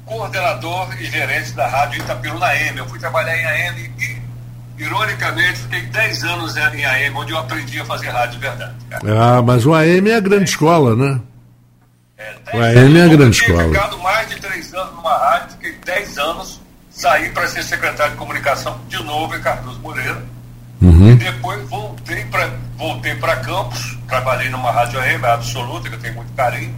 coordenador 0.06 0.88
e 1.00 1.04
gerente 1.04 1.52
da 1.52 1.66
Rádio 1.66 2.00
Itapiruna 2.02 2.46
AM. 2.46 2.78
Eu 2.78 2.88
fui 2.88 2.98
trabalhar 2.98 3.36
em 3.36 3.44
AM 3.44 3.92
e, 3.98 4.21
ironicamente, 4.78 5.58
fiquei 5.60 5.82
10 5.82 6.24
anos 6.24 6.56
em 6.56 6.84
AM, 6.84 7.16
onde 7.16 7.32
eu 7.32 7.38
aprendi 7.38 7.80
a 7.80 7.84
fazer 7.84 8.08
rádio 8.08 8.32
de 8.32 8.38
verdade. 8.38 8.74
Cara. 8.90 9.02
Ah, 9.06 9.42
mas 9.42 9.66
o 9.66 9.74
AM 9.74 10.10
é 10.10 10.16
a 10.16 10.20
grande 10.20 10.50
escola, 10.50 10.96
né? 10.96 11.20
É, 12.18 12.56
o 12.56 12.60
AM 12.60 12.98
é 12.98 13.04
a 13.04 13.08
grande 13.08 13.36
escola. 13.36 13.62
Eu 13.62 13.72
ficado 13.72 13.98
mais 13.98 14.28
de 14.28 14.36
3 14.36 14.74
anos 14.74 14.94
numa 14.94 15.18
rádio, 15.18 15.50
fiquei 15.50 15.74
10 15.84 16.18
anos, 16.18 16.60
saí 16.90 17.28
para 17.30 17.46
ser 17.48 17.62
secretário 17.62 18.12
de 18.12 18.18
comunicação 18.18 18.80
de 18.88 19.02
novo 19.02 19.34
em 19.34 19.40
Cardoso 19.40 19.80
Moreira. 19.80 20.22
Uhum. 20.80 21.12
E 21.12 21.14
depois 21.14 21.68
voltei 21.68 22.24
para 22.24 22.50
voltei 22.76 23.14
Campos, 23.44 23.96
trabalhei 24.08 24.48
numa 24.50 24.72
rádio 24.72 24.98
AM 24.98 25.24
absoluta, 25.24 25.88
que 25.88 25.94
eu 25.94 26.00
tenho 26.00 26.14
muito 26.14 26.32
carinho, 26.32 26.74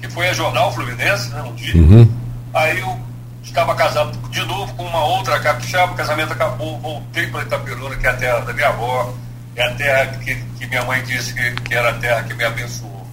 que 0.00 0.08
foi 0.08 0.28
a 0.28 0.32
Jornal 0.32 0.72
Fluminense, 0.72 1.28
né, 1.30 1.42
um 1.42 1.54
dia. 1.54 1.76
Uhum. 1.76 2.10
Aí 2.54 2.80
eu 2.80 2.98
estava 3.42 3.74
casado 3.74 4.16
de 4.28 4.44
novo 4.44 4.72
com 4.74 4.84
uma 4.84 5.04
outra 5.04 5.38
capixaba, 5.40 5.92
o 5.92 5.96
casamento 5.96 6.32
acabou, 6.32 6.78
voltei 6.78 7.26
para 7.26 7.42
Itaperuna, 7.42 7.96
que 7.96 8.06
é 8.06 8.10
a 8.10 8.16
terra 8.16 8.40
da 8.40 8.52
minha 8.52 8.68
avó, 8.68 9.14
é 9.54 9.64
a 9.64 9.74
terra 9.74 10.06
que, 10.18 10.34
que 10.34 10.66
minha 10.66 10.84
mãe 10.84 11.02
disse 11.04 11.34
que, 11.34 11.50
que, 11.62 11.74
era 11.74 11.90
a 11.90 11.94
terra 11.94 12.22
que 12.22 12.34
me 12.34 12.44
abençoou. 12.44 13.06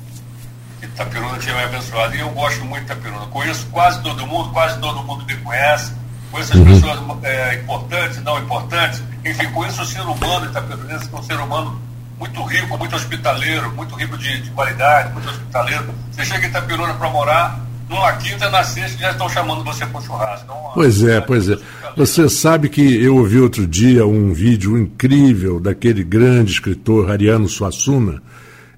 Que 0.79 0.86
Itaperuna 0.86 1.38
tinha 1.39 1.55
me 1.55 1.63
abençoado. 1.63 2.15
E 2.15 2.19
eu 2.19 2.29
gosto 2.29 2.63
muito 2.63 2.86
de 2.86 2.93
Itaperuna. 2.93 3.25
Conheço 3.27 3.67
quase 3.67 4.01
todo 4.01 4.25
mundo, 4.25 4.50
quase 4.51 4.79
todo 4.79 5.03
mundo 5.03 5.25
me 5.25 5.36
conhece. 5.38 5.93
Conheço 6.31 6.53
as 6.53 6.59
uhum. 6.59 6.65
pessoas 6.65 7.24
é, 7.24 7.55
importantes, 7.55 8.24
não 8.24 8.39
importantes. 8.39 9.03
Enfim, 9.25 9.51
conheço 9.51 9.81
o 9.81 9.86
ser 9.86 10.01
humano 10.01 10.45
itaperunense, 10.45 11.09
que 11.09 11.15
é 11.15 11.19
um 11.19 11.24
ser 11.24 11.39
humano 11.39 11.81
muito 12.17 12.43
rico, 12.43 12.77
muito 12.77 12.95
hospitaleiro, 12.95 13.71
muito 13.71 13.95
rico 13.95 14.17
de, 14.17 14.41
de 14.41 14.50
qualidade, 14.51 15.12
muito 15.12 15.27
hospitaleiro. 15.27 15.93
Você 16.12 16.25
chega 16.25 16.45
em 16.45 16.50
Itaperuna 16.50 16.93
para 16.93 17.09
morar, 17.09 17.59
numa 17.89 18.13
quinta, 18.13 18.50
na 18.50 18.63
sexta, 18.63 19.00
já 19.00 19.12
estão 19.12 19.27
chamando 19.27 19.63
você 19.63 19.86
para 19.86 20.00
churrasco. 20.00 20.46
Então, 20.46 20.72
pois 20.75 21.03
é, 21.03 21.19
pois 21.19 21.50
é. 21.50 21.58
Você 21.98 22.29
sabe 22.29 22.69
que 22.69 23.03
eu 23.03 23.17
ouvi 23.17 23.39
outro 23.39 23.65
dia 23.65 24.05
um 24.05 24.31
vídeo 24.31 24.77
incrível 24.77 25.60
daquele 25.60 26.03
grande 26.03 26.51
escritor 26.51 27.10
Ariano 27.10 27.50
Suassuna, 27.50 28.22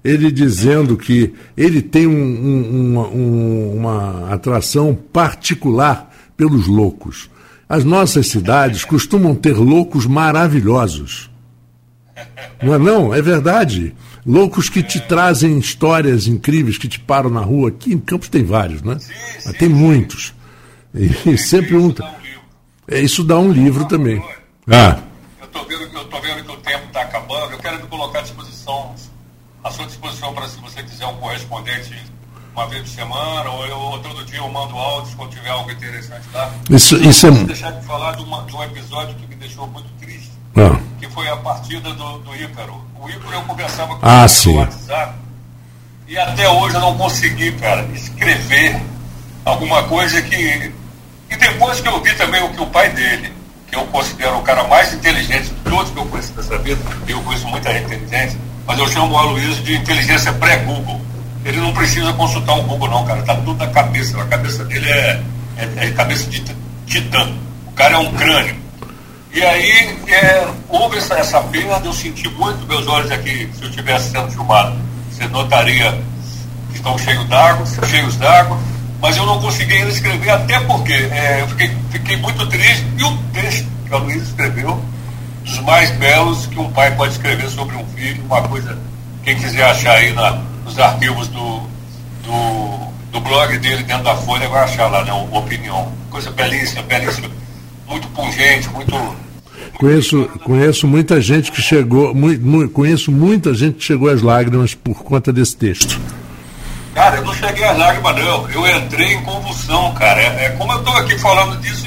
ele 0.04 0.32
dizendo 0.32 0.98
que 0.98 1.34
ele 1.56 1.82
tem 1.82 2.08
um, 2.08 2.14
um, 2.14 3.00
um, 3.00 3.78
uma 3.78 4.34
atração 4.34 4.96
particular 4.96 6.10
pelos 6.36 6.66
loucos. 6.66 7.30
As 7.68 7.84
nossas 7.84 8.28
cidades 8.28 8.84
costumam 8.84 9.36
ter 9.36 9.56
loucos 9.56 10.06
maravilhosos. 10.06 11.30
Não 12.64 12.74
é 12.74 12.78
não? 12.78 13.14
É 13.14 13.22
verdade. 13.22 13.94
Loucos 14.26 14.70
que 14.70 14.84
te 14.84 15.00
trazem 15.00 15.58
histórias 15.58 16.28
incríveis, 16.28 16.78
que 16.78 16.88
te 16.88 17.00
param 17.00 17.30
na 17.30 17.42
rua. 17.42 17.70
Aqui 17.70 17.94
em 17.94 18.00
Campos 18.00 18.30
tem 18.30 18.44
vários, 18.44 18.82
né? 18.82 18.98
Sim, 19.00 19.14
sim, 19.40 19.54
tem 19.54 19.70
muitos. 19.70 20.34
E, 20.94 21.38
sempre 21.38 21.76
um. 21.76 21.94
É, 22.88 23.00
isso 23.00 23.24
dá 23.24 23.38
um 23.40 23.52
livro 23.52 23.86
também. 23.86 24.24
Ah. 24.70 25.00
Eu 25.40 25.46
estou 25.46 25.66
vendo, 25.66 25.90
vendo 26.22 26.44
que 26.44 26.52
o 26.52 26.58
tempo 26.58 26.86
está 26.88 27.02
acabando. 27.02 27.54
Eu 27.54 27.60
quero 27.60 27.78
me 27.82 27.88
colocar 27.88 28.20
à 28.20 28.22
disposição, 28.22 28.94
à 29.64 29.72
sua 29.72 29.86
disposição 29.86 30.34
para 30.34 30.48
se 30.48 30.60
você 30.60 30.84
quiser 30.84 31.08
um 31.08 31.16
correspondente 31.16 32.12
uma 32.54 32.68
vez 32.68 32.82
por 32.82 32.90
semana, 32.90 33.50
ou, 33.50 33.66
eu, 33.66 33.78
ou 33.78 34.00
todo 34.00 34.26
dia 34.26 34.40
eu 34.40 34.50
mando 34.50 34.76
áudios 34.76 35.16
quando 35.16 35.32
tiver 35.32 35.50
algo 35.50 35.72
interessante 35.72 36.28
lá. 36.34 36.54
Isso, 36.70 36.98
isso 36.98 37.28
é... 37.28 37.32
deixar 37.32 37.72
de 37.72 37.86
falar 37.86 38.16
de, 38.16 38.24
uma, 38.24 38.44
de 38.44 38.54
um 38.54 38.64
episódio 38.64 39.16
que 39.16 39.26
me 39.28 39.36
deixou 39.36 39.68
muito 39.68 39.88
triste, 40.00 40.32
ah. 40.58 40.80
Foi 41.22 41.30
a 41.30 41.38
partida 41.38 41.94
do, 41.94 42.18
do 42.20 42.36
Ícaro 42.36 42.82
o 43.00 43.08
Igor 43.08 43.32
eu 43.32 43.42
conversava 43.44 43.96
com 43.96 44.00
ah, 44.02 44.26
ele 44.26 44.54
no 44.54 44.60
WhatsApp 44.60 45.14
e 46.08 46.18
até 46.18 46.50
hoje 46.50 46.76
eu 46.76 46.82
não 46.82 46.98
consegui, 46.98 47.52
cara, 47.54 47.88
escrever 47.94 48.82
alguma 49.46 49.84
coisa 49.84 50.22
que. 50.22 50.72
E 51.30 51.36
depois 51.38 51.80
que 51.80 51.88
eu 51.88 52.02
vi 52.02 52.14
também 52.16 52.44
o 52.44 52.50
que 52.50 52.62
o 52.62 52.66
pai 52.66 52.90
dele, 52.90 53.32
que 53.68 53.76
eu 53.76 53.86
considero 53.86 54.38
o 54.38 54.42
cara 54.42 54.64
mais 54.66 54.94
inteligente 54.94 55.46
de 55.46 55.70
todos 55.70 55.90
que 55.92 55.98
eu 55.98 56.06
conheço 56.08 56.34
dessa 56.34 56.58
vida, 56.58 56.82
eu 57.08 57.22
conheço 57.22 57.48
muita 57.48 57.72
gente 57.72 57.86
inteligente, 57.86 58.38
mas 58.68 58.78
eu 58.78 58.88
chamo 58.90 59.14
o 59.14 59.18
Aloysio 59.18 59.64
de 59.64 59.76
inteligência 59.76 60.34
pré-Google. 60.34 61.00
Ele 61.46 61.58
não 61.58 61.74
precisa 61.74 62.12
consultar 62.14 62.56
um 62.56 62.64
Google, 62.64 62.90
não, 62.90 63.06
cara. 63.06 63.22
Tá 63.24 63.36
tudo 63.36 63.54
na 63.56 63.68
cabeça. 63.68 64.22
A 64.22 64.26
cabeça 64.26 64.66
dele 64.66 64.90
é, 64.90 65.24
é, 65.58 65.88
é 65.88 65.92
cabeça 65.92 66.30
de 66.30 66.44
titã. 66.86 67.32
O 67.68 67.72
cara 67.72 67.96
é 67.96 67.98
um 67.98 68.12
crânio. 68.14 68.62
E 69.34 69.42
aí 69.42 69.98
é, 70.10 70.46
houve 70.68 70.98
essa, 70.98 71.14
essa 71.14 71.42
perda, 71.42 71.86
eu 71.86 71.94
senti 71.94 72.28
muito, 72.30 72.68
meus 72.68 72.86
olhos 72.86 73.10
aqui, 73.12 73.50
se 73.56 73.64
eu 73.64 73.70
estivesse 73.70 74.12
sendo 74.12 74.30
filmado, 74.30 74.76
você 75.10 75.26
notaria 75.30 75.98
que 76.70 76.76
estão 76.76 76.98
cheios 76.98 77.26
d'água, 77.30 77.66
cheios 77.88 78.18
d'água, 78.18 78.60
mas 79.00 79.16
eu 79.16 79.26
não 79.26 79.40
consegui 79.40 79.76
ainda 79.76 79.90
escrever, 79.90 80.32
até 80.32 80.60
porque 80.60 80.92
é, 80.92 81.42
eu 81.42 81.48
fiquei, 81.48 81.72
fiquei 81.92 82.18
muito 82.18 82.46
triste, 82.48 82.86
e 82.98 83.04
o 83.04 83.18
texto 83.32 83.68
que 83.88 83.94
a 83.94 83.98
Luísa 83.98 84.26
escreveu, 84.26 84.84
dos 85.46 85.60
mais 85.60 85.92
belos 85.92 86.48
que 86.48 86.60
um 86.60 86.70
pai 86.70 86.94
pode 86.96 87.14
escrever 87.14 87.50
sobre 87.50 87.78
um 87.78 87.86
filho, 87.96 88.22
uma 88.26 88.42
coisa, 88.42 88.78
quem 89.24 89.38
quiser 89.38 89.64
achar 89.64 89.94
aí 89.94 90.12
na, 90.12 90.42
nos 90.66 90.78
arquivos 90.78 91.30
do, 91.30 91.62
do, 92.24 92.92
do 93.14 93.22
blog 93.22 93.58
dele 93.60 93.84
dentro 93.84 94.04
da 94.04 94.16
Folha 94.16 94.50
vai 94.50 94.66
achar 94.66 94.88
lá, 94.88 95.06
né, 95.06 95.14
Opinião. 95.32 95.90
Coisa 96.10 96.30
belíssima, 96.32 96.82
belíssima 96.84 97.30
muito 97.92 98.08
pungente, 98.10 98.70
muito. 98.70 99.16
Conheço, 99.78 100.30
conheço 100.44 100.88
muita 100.88 101.22
gente 101.22 101.52
que 101.52 101.62
chegou, 101.62 102.14
mu, 102.16 102.70
conheço 102.70 103.12
muita 103.12 103.54
gente 103.54 103.76
que 103.76 103.84
chegou 103.84 104.10
às 104.10 104.22
lágrimas 104.22 104.74
por 104.74 105.04
conta 105.04 105.32
desse 105.32 105.56
texto. 105.56 106.00
Cara, 106.94 107.18
eu 107.18 107.26
não 107.26 107.34
cheguei 107.34 107.64
às 107.64 107.78
lágrimas 107.78 108.16
não, 108.16 108.50
eu 108.50 108.78
entrei 108.78 109.14
em 109.14 109.22
convulsão, 109.24 109.94
cara. 109.94 110.22
É, 110.22 110.46
é 110.46 110.50
como 110.52 110.72
eu 110.72 110.80
estou 110.80 110.94
aqui 110.98 111.18
falando 111.20 111.60
disso, 111.62 111.86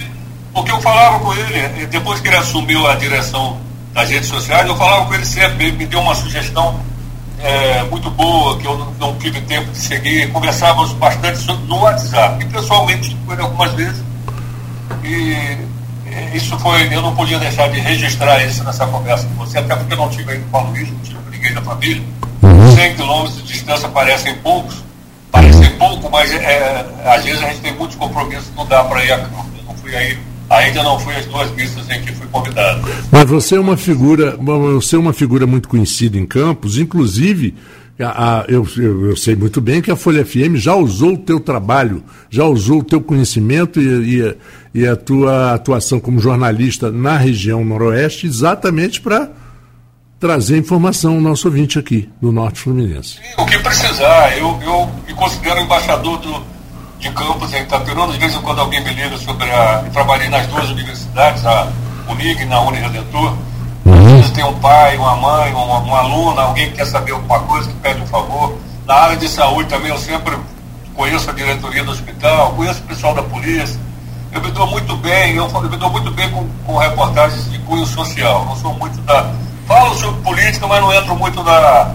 porque 0.53 0.71
eu 0.71 0.81
falava 0.81 1.21
com 1.21 1.33
ele, 1.35 1.59
é, 1.59 1.87
depois 1.91 2.21
que 2.21 2.29
ele 2.29 2.37
assumiu 2.37 2.87
a 2.87 2.95
direção 2.95 3.59
das 3.93 4.11
redes 4.11 4.29
sociais, 4.29 4.67
eu 4.67 4.77
falava 4.77 5.07
com 5.07 5.15
ele 5.15 5.25
sempre, 5.25 5.67
ele 5.67 5.77
me 5.77 5.87
deu 5.87 6.01
uma 6.01 6.15
sugestão 6.15 6.81
é, 7.39 7.85
muito 7.85 8.11
boa, 8.11 8.59
que 8.59 8.67
eu 8.67 8.77
não, 8.77 8.93
não, 8.95 9.19
tive 9.19 9.41
tempo 9.43 9.71
de 9.71 9.79
seguir, 9.79 10.33
conversávamos 10.33 10.93
bastante 10.95 11.47
no 11.69 11.81
WhatsApp, 11.81 12.43
e 12.43 12.49
pessoalmente 12.49 13.17
com 13.25 13.33
ele 13.33 13.43
algumas 13.43 13.73
vezes. 13.73 14.03
E 15.05 15.74
isso 16.33 16.59
foi, 16.59 16.95
eu 16.95 17.03
não 17.03 17.15
podia 17.15 17.39
deixar 17.39 17.69
de 17.69 17.81
registrar 17.81 18.45
isso 18.45 18.63
nessa 18.65 18.87
conversa 18.87 19.27
com 19.27 19.35
você, 19.35 19.59
até 19.59 19.75
porque 19.75 19.93
eu 19.93 19.99
não 19.99 20.09
tive 20.09 20.33
ainda 20.33 20.45
com 20.51 20.59
a 20.59 20.61
Luiz, 20.63 20.91
não 20.91 20.99
tive 21.01 21.19
ninguém 21.31 21.53
da 21.53 21.63
família. 21.63 22.03
Uhum. 22.43 22.75
100 22.75 22.95
quilômetros 22.95 23.37
de 23.37 23.53
distância 23.53 23.89
parecem 23.89 24.35
poucos, 24.37 24.85
parecem 25.31 25.71
pouco, 25.79 26.11
mas 26.11 26.33
é, 26.33 26.85
às 27.05 27.25
vezes 27.25 27.43
a 27.43 27.49
gente 27.49 27.61
tem 27.61 27.75
muitos 27.75 27.97
compromissos, 27.97 28.51
não 28.57 28.67
dá 28.67 28.85
para 28.85 29.05
ir. 29.05 29.11
Eu 29.11 29.29
não 29.67 29.75
fui 29.77 29.95
aí, 29.97 30.19
ainda 30.51 30.83
não 30.83 30.99
fui 30.99 31.15
às 31.15 31.27
duas 31.27 31.51
missas 31.53 31.89
em 31.91 32.03
que 32.03 32.13
fui 32.13 32.27
convidado. 32.29 32.83
Mas 33.11 33.29
você 33.29 33.57
é 33.57 33.61
uma 33.61 33.77
figura, 33.77 34.37
você 34.37 34.97
é 34.97 34.99
uma 34.99 35.13
figura 35.13 35.47
muito 35.47 35.69
conhecida 35.69 36.19
em 36.19 36.27
Campos, 36.27 36.79
inclusive 36.79 37.55
a, 38.01 38.41
a, 38.41 38.45
eu, 38.49 38.67
eu, 38.77 39.11
eu, 39.11 39.17
sei 39.17 39.37
muito 39.37 39.61
bem 39.61 39.81
que 39.81 39.91
a 39.91 39.97
Folha 39.97 40.25
FM 40.25 40.57
já 40.57 40.75
usou 40.75 41.13
o 41.13 41.19
teu 41.19 41.39
trabalho, 41.39 42.03
já 42.29 42.45
usou 42.45 42.81
o 42.81 42.85
teu 42.85 43.01
conhecimento 43.01 43.81
e, 43.81 44.19
e, 44.19 44.37
e 44.75 44.87
a 44.87 44.97
tua 44.97 45.55
atuação 45.55 46.01
como 46.01 46.19
jornalista 46.19 46.91
na 46.91 47.17
região 47.17 47.65
noroeste 47.65 48.27
exatamente 48.27 49.01
para 49.01 49.31
trazer 50.19 50.57
informação 50.57 51.15
ao 51.15 51.21
nosso 51.21 51.47
ouvinte 51.47 51.79
aqui, 51.79 52.09
do 52.21 52.33
Norte 52.33 52.59
Fluminense. 52.61 53.17
Sim, 53.17 53.35
o 53.39 53.47
que 53.47 53.59
precisar. 53.59 54.37
Eu, 54.39 54.59
eu 54.63 54.91
me 55.07 55.15
considero 55.15 55.61
embaixador 55.61 56.19
do, 56.19 56.43
de 57.05 57.11
campus 57.11 57.53
em 57.53 57.63
Itaperuna. 57.63 58.13
De 58.13 58.19
vez 58.19 58.35
em 58.35 58.41
quando 58.41 58.61
alguém 58.61 58.83
me 58.83 58.91
liga 58.93 59.17
sobre 59.19 59.51
a... 59.51 59.83
Eu 59.85 59.93
trabalhei 59.93 60.29
nas 60.29 60.47
duas 60.47 60.71
universidades, 60.71 61.45
a 61.47 61.69
Unig 62.09 62.43
e 62.43 62.45
na 62.47 62.61
Uniredentor 62.61 63.35
Uhum. 63.85 64.23
Tem 64.31 64.43
um 64.43 64.55
pai, 64.61 64.97
uma 64.97 65.15
mãe, 65.17 65.53
uma, 65.53 65.79
uma 65.79 65.99
aluna, 65.99 66.43
alguém 66.43 66.71
que 66.71 66.77
quer 66.77 66.87
saber 66.87 67.13
alguma 67.13 67.41
coisa, 67.41 67.69
que 67.69 67.77
pede 67.77 68.01
um 68.01 68.07
favor. 68.07 68.57
Na 68.87 68.95
área 68.95 69.17
de 69.17 69.29
saúde 69.29 69.69
também 69.69 69.91
eu 69.91 69.99
sempre 69.99 70.37
conheço 70.95 71.29
a 71.29 71.33
diretoria 71.33 71.85
do 71.85 71.91
hospital, 71.91 72.53
conheço 72.53 72.81
o 72.81 72.85
pessoal 72.85 73.15
da 73.15 73.23
polícia. 73.23 73.79
Eu 74.33 74.41
me 74.41 74.51
dou 74.51 74.67
muito 74.67 74.97
bem, 74.97 75.35
eu, 75.35 75.47
eu 75.49 75.71
me 75.71 75.77
dou 75.77 75.91
muito 75.91 76.11
bem 76.13 76.31
com, 76.31 76.49
com 76.67 76.79
reportagens 76.79 77.51
de 77.51 77.59
cunho 77.61 77.87
social. 77.87 78.47
Não 78.47 78.57
sou 78.57 78.73
muito 78.75 78.99
da. 79.03 79.31
Falo 79.67 79.95
sobre 79.95 80.21
política, 80.23 80.67
mas 80.67 80.81
não 80.81 80.93
entro 80.93 81.15
muito 81.17 81.43
na, 81.43 81.95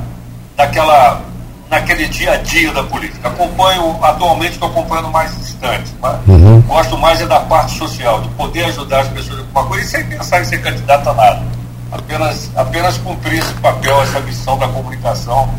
naquela, 0.58 1.22
naquele 1.70 2.08
dia 2.08 2.34
a 2.34 2.38
dia 2.38 2.72
da 2.74 2.84
política. 2.84 3.28
Acompanho, 3.28 3.98
atualmente 4.04 4.54
estou 4.54 4.70
acompanhando 4.70 5.12
mais 5.12 5.36
distante. 5.38 5.92
Uhum. 6.28 6.62
Gosto 6.62 6.98
mais 6.98 7.22
é 7.22 7.26
da 7.26 7.40
parte 7.42 7.78
social, 7.78 8.22
de 8.22 8.30
poder 8.30 8.66
ajudar 8.66 9.02
as 9.02 9.08
pessoas 9.10 9.40
com 9.40 9.60
alguma 9.60 9.76
coisa 9.76 9.86
e 9.86 9.88
sem 9.88 10.06
pensar 10.06 10.42
em 10.42 10.46
ser 10.46 10.62
candidato 10.62 11.10
a 11.10 11.14
nada 11.14 11.60
apenas, 11.92 12.52
apenas 12.56 12.98
cumprir 12.98 13.40
esse 13.40 13.54
papel, 13.56 14.02
essa 14.02 14.20
missão 14.22 14.58
da 14.58 14.68
comunicação 14.68 15.50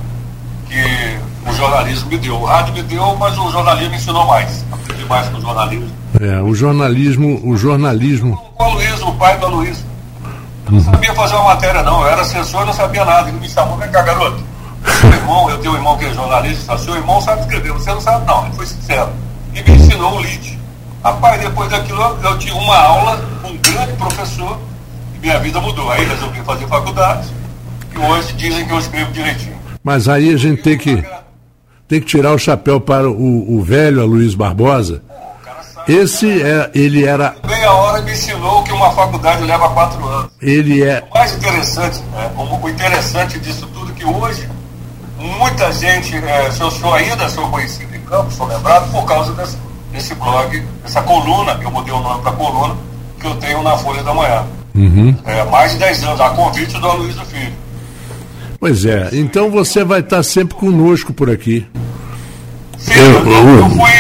que 0.69 1.49
o 1.49 1.53
jornalismo 1.53 2.11
me 2.11 2.19
deu. 2.19 2.37
O 2.37 2.45
rádio 2.45 2.75
me 2.75 2.83
deu, 2.83 3.17
mas 3.17 3.37
o 3.39 3.51
jornalismo 3.51 3.91
me 3.91 3.97
ensinou 3.97 4.27
mais. 4.27 4.65
Aprendi 4.71 5.05
mais 5.07 5.29
com 5.29 5.39
o 5.39 5.41
jornalismo. 5.41 5.91
É, 6.21 6.41
o 6.41 6.55
jornalismo, 6.55 7.41
o 7.45 7.57
jornalismo. 7.57 8.41
O 8.59 8.63
Aloysio, 8.63 9.09
o 9.09 9.15
pai 9.17 9.39
do 9.39 9.47
Aloysio. 9.47 9.85
Eu 10.67 10.73
não 10.73 10.81
sabia 10.81 11.15
fazer 11.15 11.35
uma 11.35 11.45
matéria, 11.45 11.83
não. 11.83 12.03
Eu 12.03 12.09
era 12.09 12.23
assessor, 12.23 12.65
não 12.65 12.73
sabia 12.73 13.05
nada. 13.05 13.29
Ele 13.29 13.41
me 13.41 13.49
chamou, 13.49 13.77
vem 13.77 13.91
cá, 13.91 14.03
garoto. 14.03 14.43
Seu 15.01 15.09
irmão, 15.13 15.49
eu 15.49 15.59
tenho 15.59 15.73
um 15.73 15.77
irmão 15.77 15.97
que 15.97 16.05
é 16.05 16.13
jornalista, 16.13 16.77
seu 16.77 16.95
irmão 16.95 17.21
sabe 17.23 17.41
escrever, 17.41 17.73
você 17.73 17.91
não 17.91 18.01
sabe, 18.01 18.27
não. 18.27 18.47
Ele 18.47 18.55
foi 18.55 18.67
sincero. 18.67 19.11
E 19.55 19.63
me 19.63 19.77
ensinou 19.77 20.17
o 20.17 20.19
lead. 20.19 20.59
Rapaz, 21.03 21.41
depois 21.41 21.71
daquilo 21.71 22.03
eu 22.23 22.39
tinha 22.39 22.55
uma 22.55 22.77
aula 22.77 23.25
com 23.41 23.49
um 23.49 23.57
grande 23.57 23.93
professor 23.95 24.59
e 25.15 25.19
minha 25.19 25.39
vida 25.39 25.59
mudou. 25.61 25.91
Aí 25.91 26.05
resolvi 26.05 26.41
fazer 26.43 26.67
faculdade 26.67 27.29
e 27.95 27.99
hoje 27.99 28.33
dizem 28.35 28.67
que 28.67 28.73
eu 28.73 28.79
escrevo 28.79 29.11
direitinho. 29.11 29.59
Mas 29.83 30.09
aí 30.09 30.35
a 30.35 30.37
gente 30.37 30.63
tem 30.63 30.77
que, 30.77 31.03
tem 31.89 32.01
que 32.01 32.07
tirar 32.07 32.33
o 32.33 32.39
chapéu 32.39 32.79
para 32.79 33.09
o, 33.09 33.59
o 33.59 33.63
velho 33.63 34.05
Luiz 34.05 34.35
Barbosa. 34.35 35.03
Esse 35.89 36.43
é, 36.43 36.71
ele 36.75 37.07
era. 37.07 37.35
Meia 37.47 37.73
hora 37.73 38.03
me 38.03 38.13
ensinou 38.13 38.63
que 38.63 38.73
uma 38.73 38.91
faculdade 38.91 39.43
leva 39.43 39.71
quatro 39.71 40.07
anos. 40.07 40.31
Ele 40.41 40.85
é. 40.85 41.03
O 41.11 41.15
mais 41.15 41.35
interessante, 41.35 42.01
né, 42.13 42.31
o 42.37 42.69
interessante 42.69 43.39
disso 43.41 43.67
tudo 43.73 43.91
é 43.91 43.95
que 43.95 44.05
hoje 44.05 44.47
muita 45.21 45.71
gente, 45.73 46.17
é, 46.17 46.51
se 46.51 46.61
eu 46.61 46.71
sou 46.71 46.95
ainda 46.95 47.29
sou 47.29 47.49
conhecido 47.49 47.95
em 47.95 48.01
campo, 48.01 48.33
sou 48.33 48.47
lembrado 48.47 48.91
por 48.91 49.05
causa 49.05 49.33
desse, 49.35 49.57
desse 49.93 50.15
blog, 50.15 50.59
dessa 50.83 51.03
coluna, 51.03 51.57
que 51.57 51.65
eu 51.65 51.71
mudei 51.71 51.93
o 51.93 52.01
nome 52.01 52.23
para 52.23 52.33
coluna, 52.33 52.75
que 53.19 53.27
eu 53.27 53.35
tenho 53.37 53.63
na 53.63 53.77
Folha 53.77 54.03
da 54.03 54.15
Manhã. 54.15 54.45
Uhum. 54.75 55.15
É, 55.27 55.45
mais 55.45 55.73
de 55.73 55.79
10 55.79 56.05
anos, 56.05 56.21
a 56.21 56.31
convite 56.31 56.79
do 56.79 56.89
Aloysio 56.89 57.25
Filho. 57.27 57.53
Pois 58.59 58.85
é, 58.85 59.11
então 59.13 59.51
você 59.51 59.85
vai 59.85 60.01
estar 60.01 60.23
sempre 60.23 60.55
conosco 60.55 61.13
por 61.13 61.31
aqui. 61.31 61.67
Sim, 62.79 62.95
eu, 62.95 63.31
eu, 63.31 63.59
eu 63.59 63.71
fui 63.71 63.91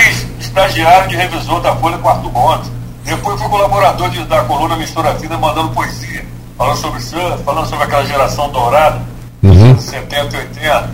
estagiário 0.40 1.08
de 1.08 1.16
revisor 1.16 1.60
da 1.60 1.74
Folha 1.76 1.98
Arthur 2.02 2.32
Monte. 2.32 2.70
Depois 3.04 3.40
fui 3.40 3.48
colaborador 3.48 4.10
de, 4.10 4.24
da 4.24 4.44
coluna 4.44 4.76
Mistura 4.76 5.14
Fina, 5.14 5.36
mandando 5.36 5.70
poesia, 5.70 6.24
falando 6.56 6.76
sobre 6.76 7.00
surf, 7.00 7.42
falando 7.44 7.68
sobre 7.68 7.84
aquela 7.84 8.04
geração 8.04 8.50
dourada, 8.50 9.00
uhum. 9.42 9.78
70 9.78 10.36
e 10.36 10.40
80. 10.40 10.90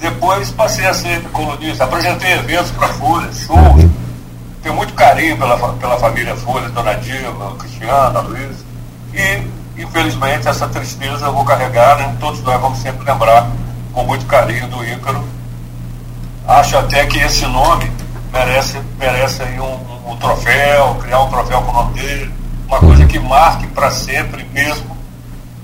Depois 0.00 0.50
passei 0.50 0.86
a 0.86 0.94
ser 0.94 1.22
colunista, 1.30 1.84
apresentei 1.84 2.32
eventos 2.32 2.70
para 2.72 2.88
Folha, 2.88 3.32
shows. 3.32 3.90
Tenho 4.62 4.74
muito 4.74 4.94
carinho 4.94 5.36
pela, 5.36 5.56
pela 5.74 5.98
família 5.98 6.36
Folha, 6.36 6.68
Dona 6.68 6.94
Dilma, 6.94 7.54
Cristiana, 7.56 8.20
Luiz. 8.20 8.64
E, 9.14 9.80
infelizmente, 9.80 10.48
essa 10.48 10.68
tristeza 10.68 11.26
eu 11.26 11.32
vou 11.32 11.44
carregar, 11.44 11.96
né? 11.96 12.16
todos 12.20 12.42
nós 12.42 12.60
vamos 12.60 12.78
sempre 12.78 13.06
lembrar 13.06 13.48
com 13.92 14.04
muito 14.04 14.26
carinho 14.26 14.68
do 14.68 14.84
Ícaro. 14.84 15.24
Acho 16.46 16.76
até 16.76 17.06
que 17.06 17.18
esse 17.18 17.46
nome 17.46 17.90
merece, 18.32 18.78
merece 18.98 19.42
aí 19.42 19.58
um, 19.58 20.10
um 20.12 20.16
troféu, 20.16 20.94
criar 20.96 21.22
um 21.22 21.30
troféu 21.30 21.62
com 21.62 21.70
o 21.70 21.74
nome 21.74 21.94
dele, 21.94 22.32
uma 22.68 22.78
coisa 22.78 23.06
que 23.06 23.18
marque 23.18 23.66
para 23.68 23.90
sempre 23.90 24.44
mesmo 24.52 24.96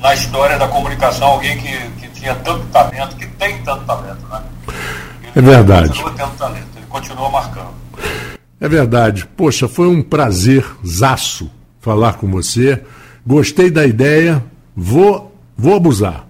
na 0.00 0.14
história 0.14 0.58
da 0.58 0.66
comunicação 0.66 1.28
alguém 1.28 1.56
que, 1.58 1.78
que 2.00 2.08
tinha 2.22 2.34
tanto 2.36 2.64
talento, 2.66 3.16
que 3.16 3.26
tem 3.26 3.58
tanto 3.62 3.84
talento, 3.84 4.24
né? 4.30 4.42
Ele 5.34 5.48
é 5.48 5.50
verdade. 5.50 5.88
continua 5.88 6.12
tendo 6.12 6.38
talento, 6.38 6.68
ele 6.76 6.86
continua 6.88 7.28
marcando. 7.30 7.74
É 8.60 8.68
verdade. 8.68 9.26
Poxa, 9.36 9.68
foi 9.68 9.88
um 9.88 10.00
prazer 10.02 10.64
zaço 10.86 11.50
falar 11.80 12.12
com 12.14 12.30
você. 12.30 12.80
Gostei 13.26 13.70
da 13.70 13.84
ideia. 13.84 14.42
Vou, 14.76 15.36
vou 15.56 15.74
abusar. 15.74 16.26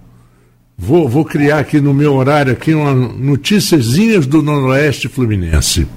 Vou, 0.75 1.07
vou 1.07 1.23
criar 1.23 1.59
aqui 1.59 1.79
no 1.79 1.93
meu 1.93 2.15
horário 2.15 2.51
aqui 2.51 2.73
uma 2.73 2.93
noticiazinhas 2.93 4.25
do 4.25 4.41
Noroeste 4.41 5.07
Fluminense. 5.07 5.87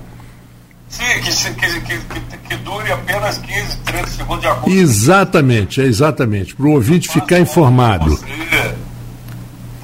Sim, 0.88 1.02
que, 1.22 1.54
que, 1.54 1.80
que, 1.80 2.38
que, 2.48 2.56
dure 2.58 2.92
apenas 2.92 3.38
15, 3.38 3.78
30 3.78 4.06
segundos 4.08 4.40
de 4.42 4.48
acordo. 4.48 4.70
Exatamente, 4.70 5.80
é 5.80 5.84
exatamente. 5.84 6.54
Para 6.54 6.66
o 6.66 6.72
ouvinte 6.72 7.08
ficar 7.08 7.40
informado. 7.40 8.10
Você 8.10 8.26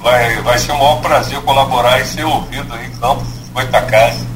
vai, 0.03 0.41
vai 0.41 0.59
ser 0.59 0.73
um 0.73 0.77
maior 0.77 1.01
prazer 1.01 1.41
colaborar 1.41 1.99
e 1.99 2.05
ser 2.05 2.25
ouvido 2.25 2.75
em 2.75 2.91
Campos, 2.97 3.27
Goitacazes. 3.53 4.27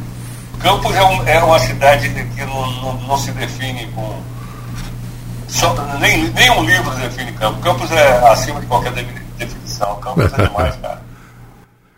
Campos 0.60 0.96
é, 0.96 1.04
um, 1.04 1.28
é, 1.28 1.44
uma 1.44 1.60
cidade 1.60 2.10
que 2.10 2.46
não, 2.46 2.72
não, 2.82 2.94
não 3.02 3.18
se 3.18 3.32
define 3.32 3.86
com. 3.92 4.20
Só, 5.48 5.74
nem, 6.00 6.30
nem 6.32 6.50
um 6.50 6.64
livro 6.64 6.90
define 6.96 7.32
Campos. 7.34 7.64
Campos 7.64 7.92
é 7.92 8.28
acima 8.30 8.60
de 8.60 8.66
qualquer 8.66 8.92
definição. 8.94 9.96
Campos 10.00 10.34
é 10.34 10.48
demais, 10.48 10.76
cara. 10.82 11.06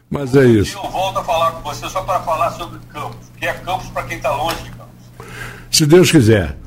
Mas 0.10 0.36
é 0.36 0.44
isso. 0.46 0.78
E 0.78 0.86
eu 0.86 0.92
volto 0.92 1.20
a 1.20 1.24
falar 1.24 1.52
com 1.52 1.62
você 1.62 1.88
só 1.88 2.02
para 2.02 2.20
falar 2.22 2.52
sobre 2.52 2.80
Campos, 2.92 3.32
que 3.38 3.48
é 3.48 3.54
Campos 3.54 3.88
para 3.90 4.04
quem 4.04 4.18
está 4.18 4.32
longe 4.32 4.58
de 4.64 4.72
Campos. 4.72 5.30
Se 5.72 5.86
Deus 5.86 6.12
quiser. 6.12 6.58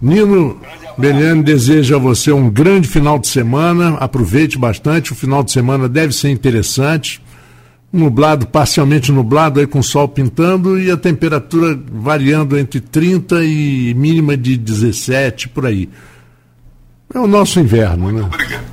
Nino 0.00 0.60
Beliane 1.00 1.42
deseja 1.42 1.96
a 1.96 1.98
você 1.98 2.30
um 2.30 2.50
grande 2.50 2.86
final 2.86 3.18
de 3.18 3.26
semana. 3.26 3.96
Aproveite 3.96 4.58
bastante. 4.58 5.12
O 5.12 5.14
final 5.14 5.42
de 5.42 5.50
semana 5.50 5.88
deve 5.88 6.12
ser 6.12 6.28
interessante. 6.30 7.22
Nublado, 7.92 8.46
parcialmente 8.46 9.10
nublado, 9.10 9.58
aí 9.58 9.66
com 9.66 9.80
o 9.80 9.82
sol 9.82 10.06
pintando 10.06 10.78
e 10.78 10.90
a 10.90 10.96
temperatura 10.96 11.76
variando 11.90 12.56
entre 12.56 12.80
30 12.80 13.42
e 13.42 13.94
mínima 13.94 14.36
de 14.36 14.56
17 14.56 15.48
por 15.48 15.66
aí. 15.66 15.88
É 17.12 17.18
o 17.18 17.26
nosso 17.26 17.58
inverno, 17.58 18.04
Muito 18.04 18.20
né? 18.20 18.24
Obrigado. 18.32 18.64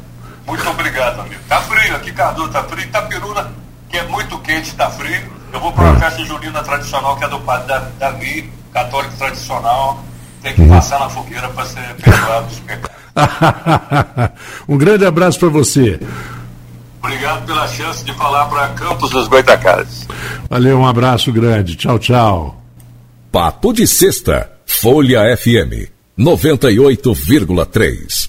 Muito 0.45 0.69
obrigado, 0.69 1.21
amigo. 1.21 1.41
Tá 1.49 1.61
frio 1.61 1.95
aqui, 1.95 2.11
Cardoso, 2.11 2.49
tá 2.49 2.63
frio. 2.63 2.85
Itapiruna, 2.85 3.51
que 3.89 3.97
é 3.97 4.07
muito 4.07 4.37
quente, 4.39 4.75
tá 4.75 4.89
frio. 4.91 5.23
Eu 5.51 5.59
vou 5.59 5.71
para 5.71 5.83
uma 5.85 5.99
festa 5.99 6.23
junina 6.23 6.61
tradicional 6.61 7.17
que 7.17 7.25
é 7.25 7.29
do 7.29 7.39
padre 7.39 7.85
Davi, 7.97 8.49
católico 8.71 9.15
tradicional. 9.17 10.05
Tem 10.47 10.55
que 10.55 10.67
passar 10.69 10.99
na 10.99 11.09
fogueira 11.09 11.49
para 11.49 11.65
ser 11.65 11.81
perdoado 12.01 12.47
dos 12.47 12.59
pecados. 12.59 12.97
um 14.69 14.77
grande 14.77 15.05
abraço 15.05 15.39
para 15.39 15.49
você. 15.49 15.99
Obrigado 17.03 17.45
pela 17.45 17.67
chance 17.67 18.05
de 18.05 18.13
falar 18.13 18.45
para 18.45 18.69
Campos 18.69 19.09
dos 19.09 19.27
Goitacazes. 19.27 20.07
Valeu, 20.49 20.79
um 20.79 20.87
abraço 20.87 21.33
grande. 21.33 21.75
Tchau, 21.75 21.99
tchau. 21.99 22.61
Papo 23.29 23.73
de 23.73 23.85
Sexta, 23.85 24.49
Folha 24.65 25.35
FM 25.35 25.91
98,3. 26.17 28.26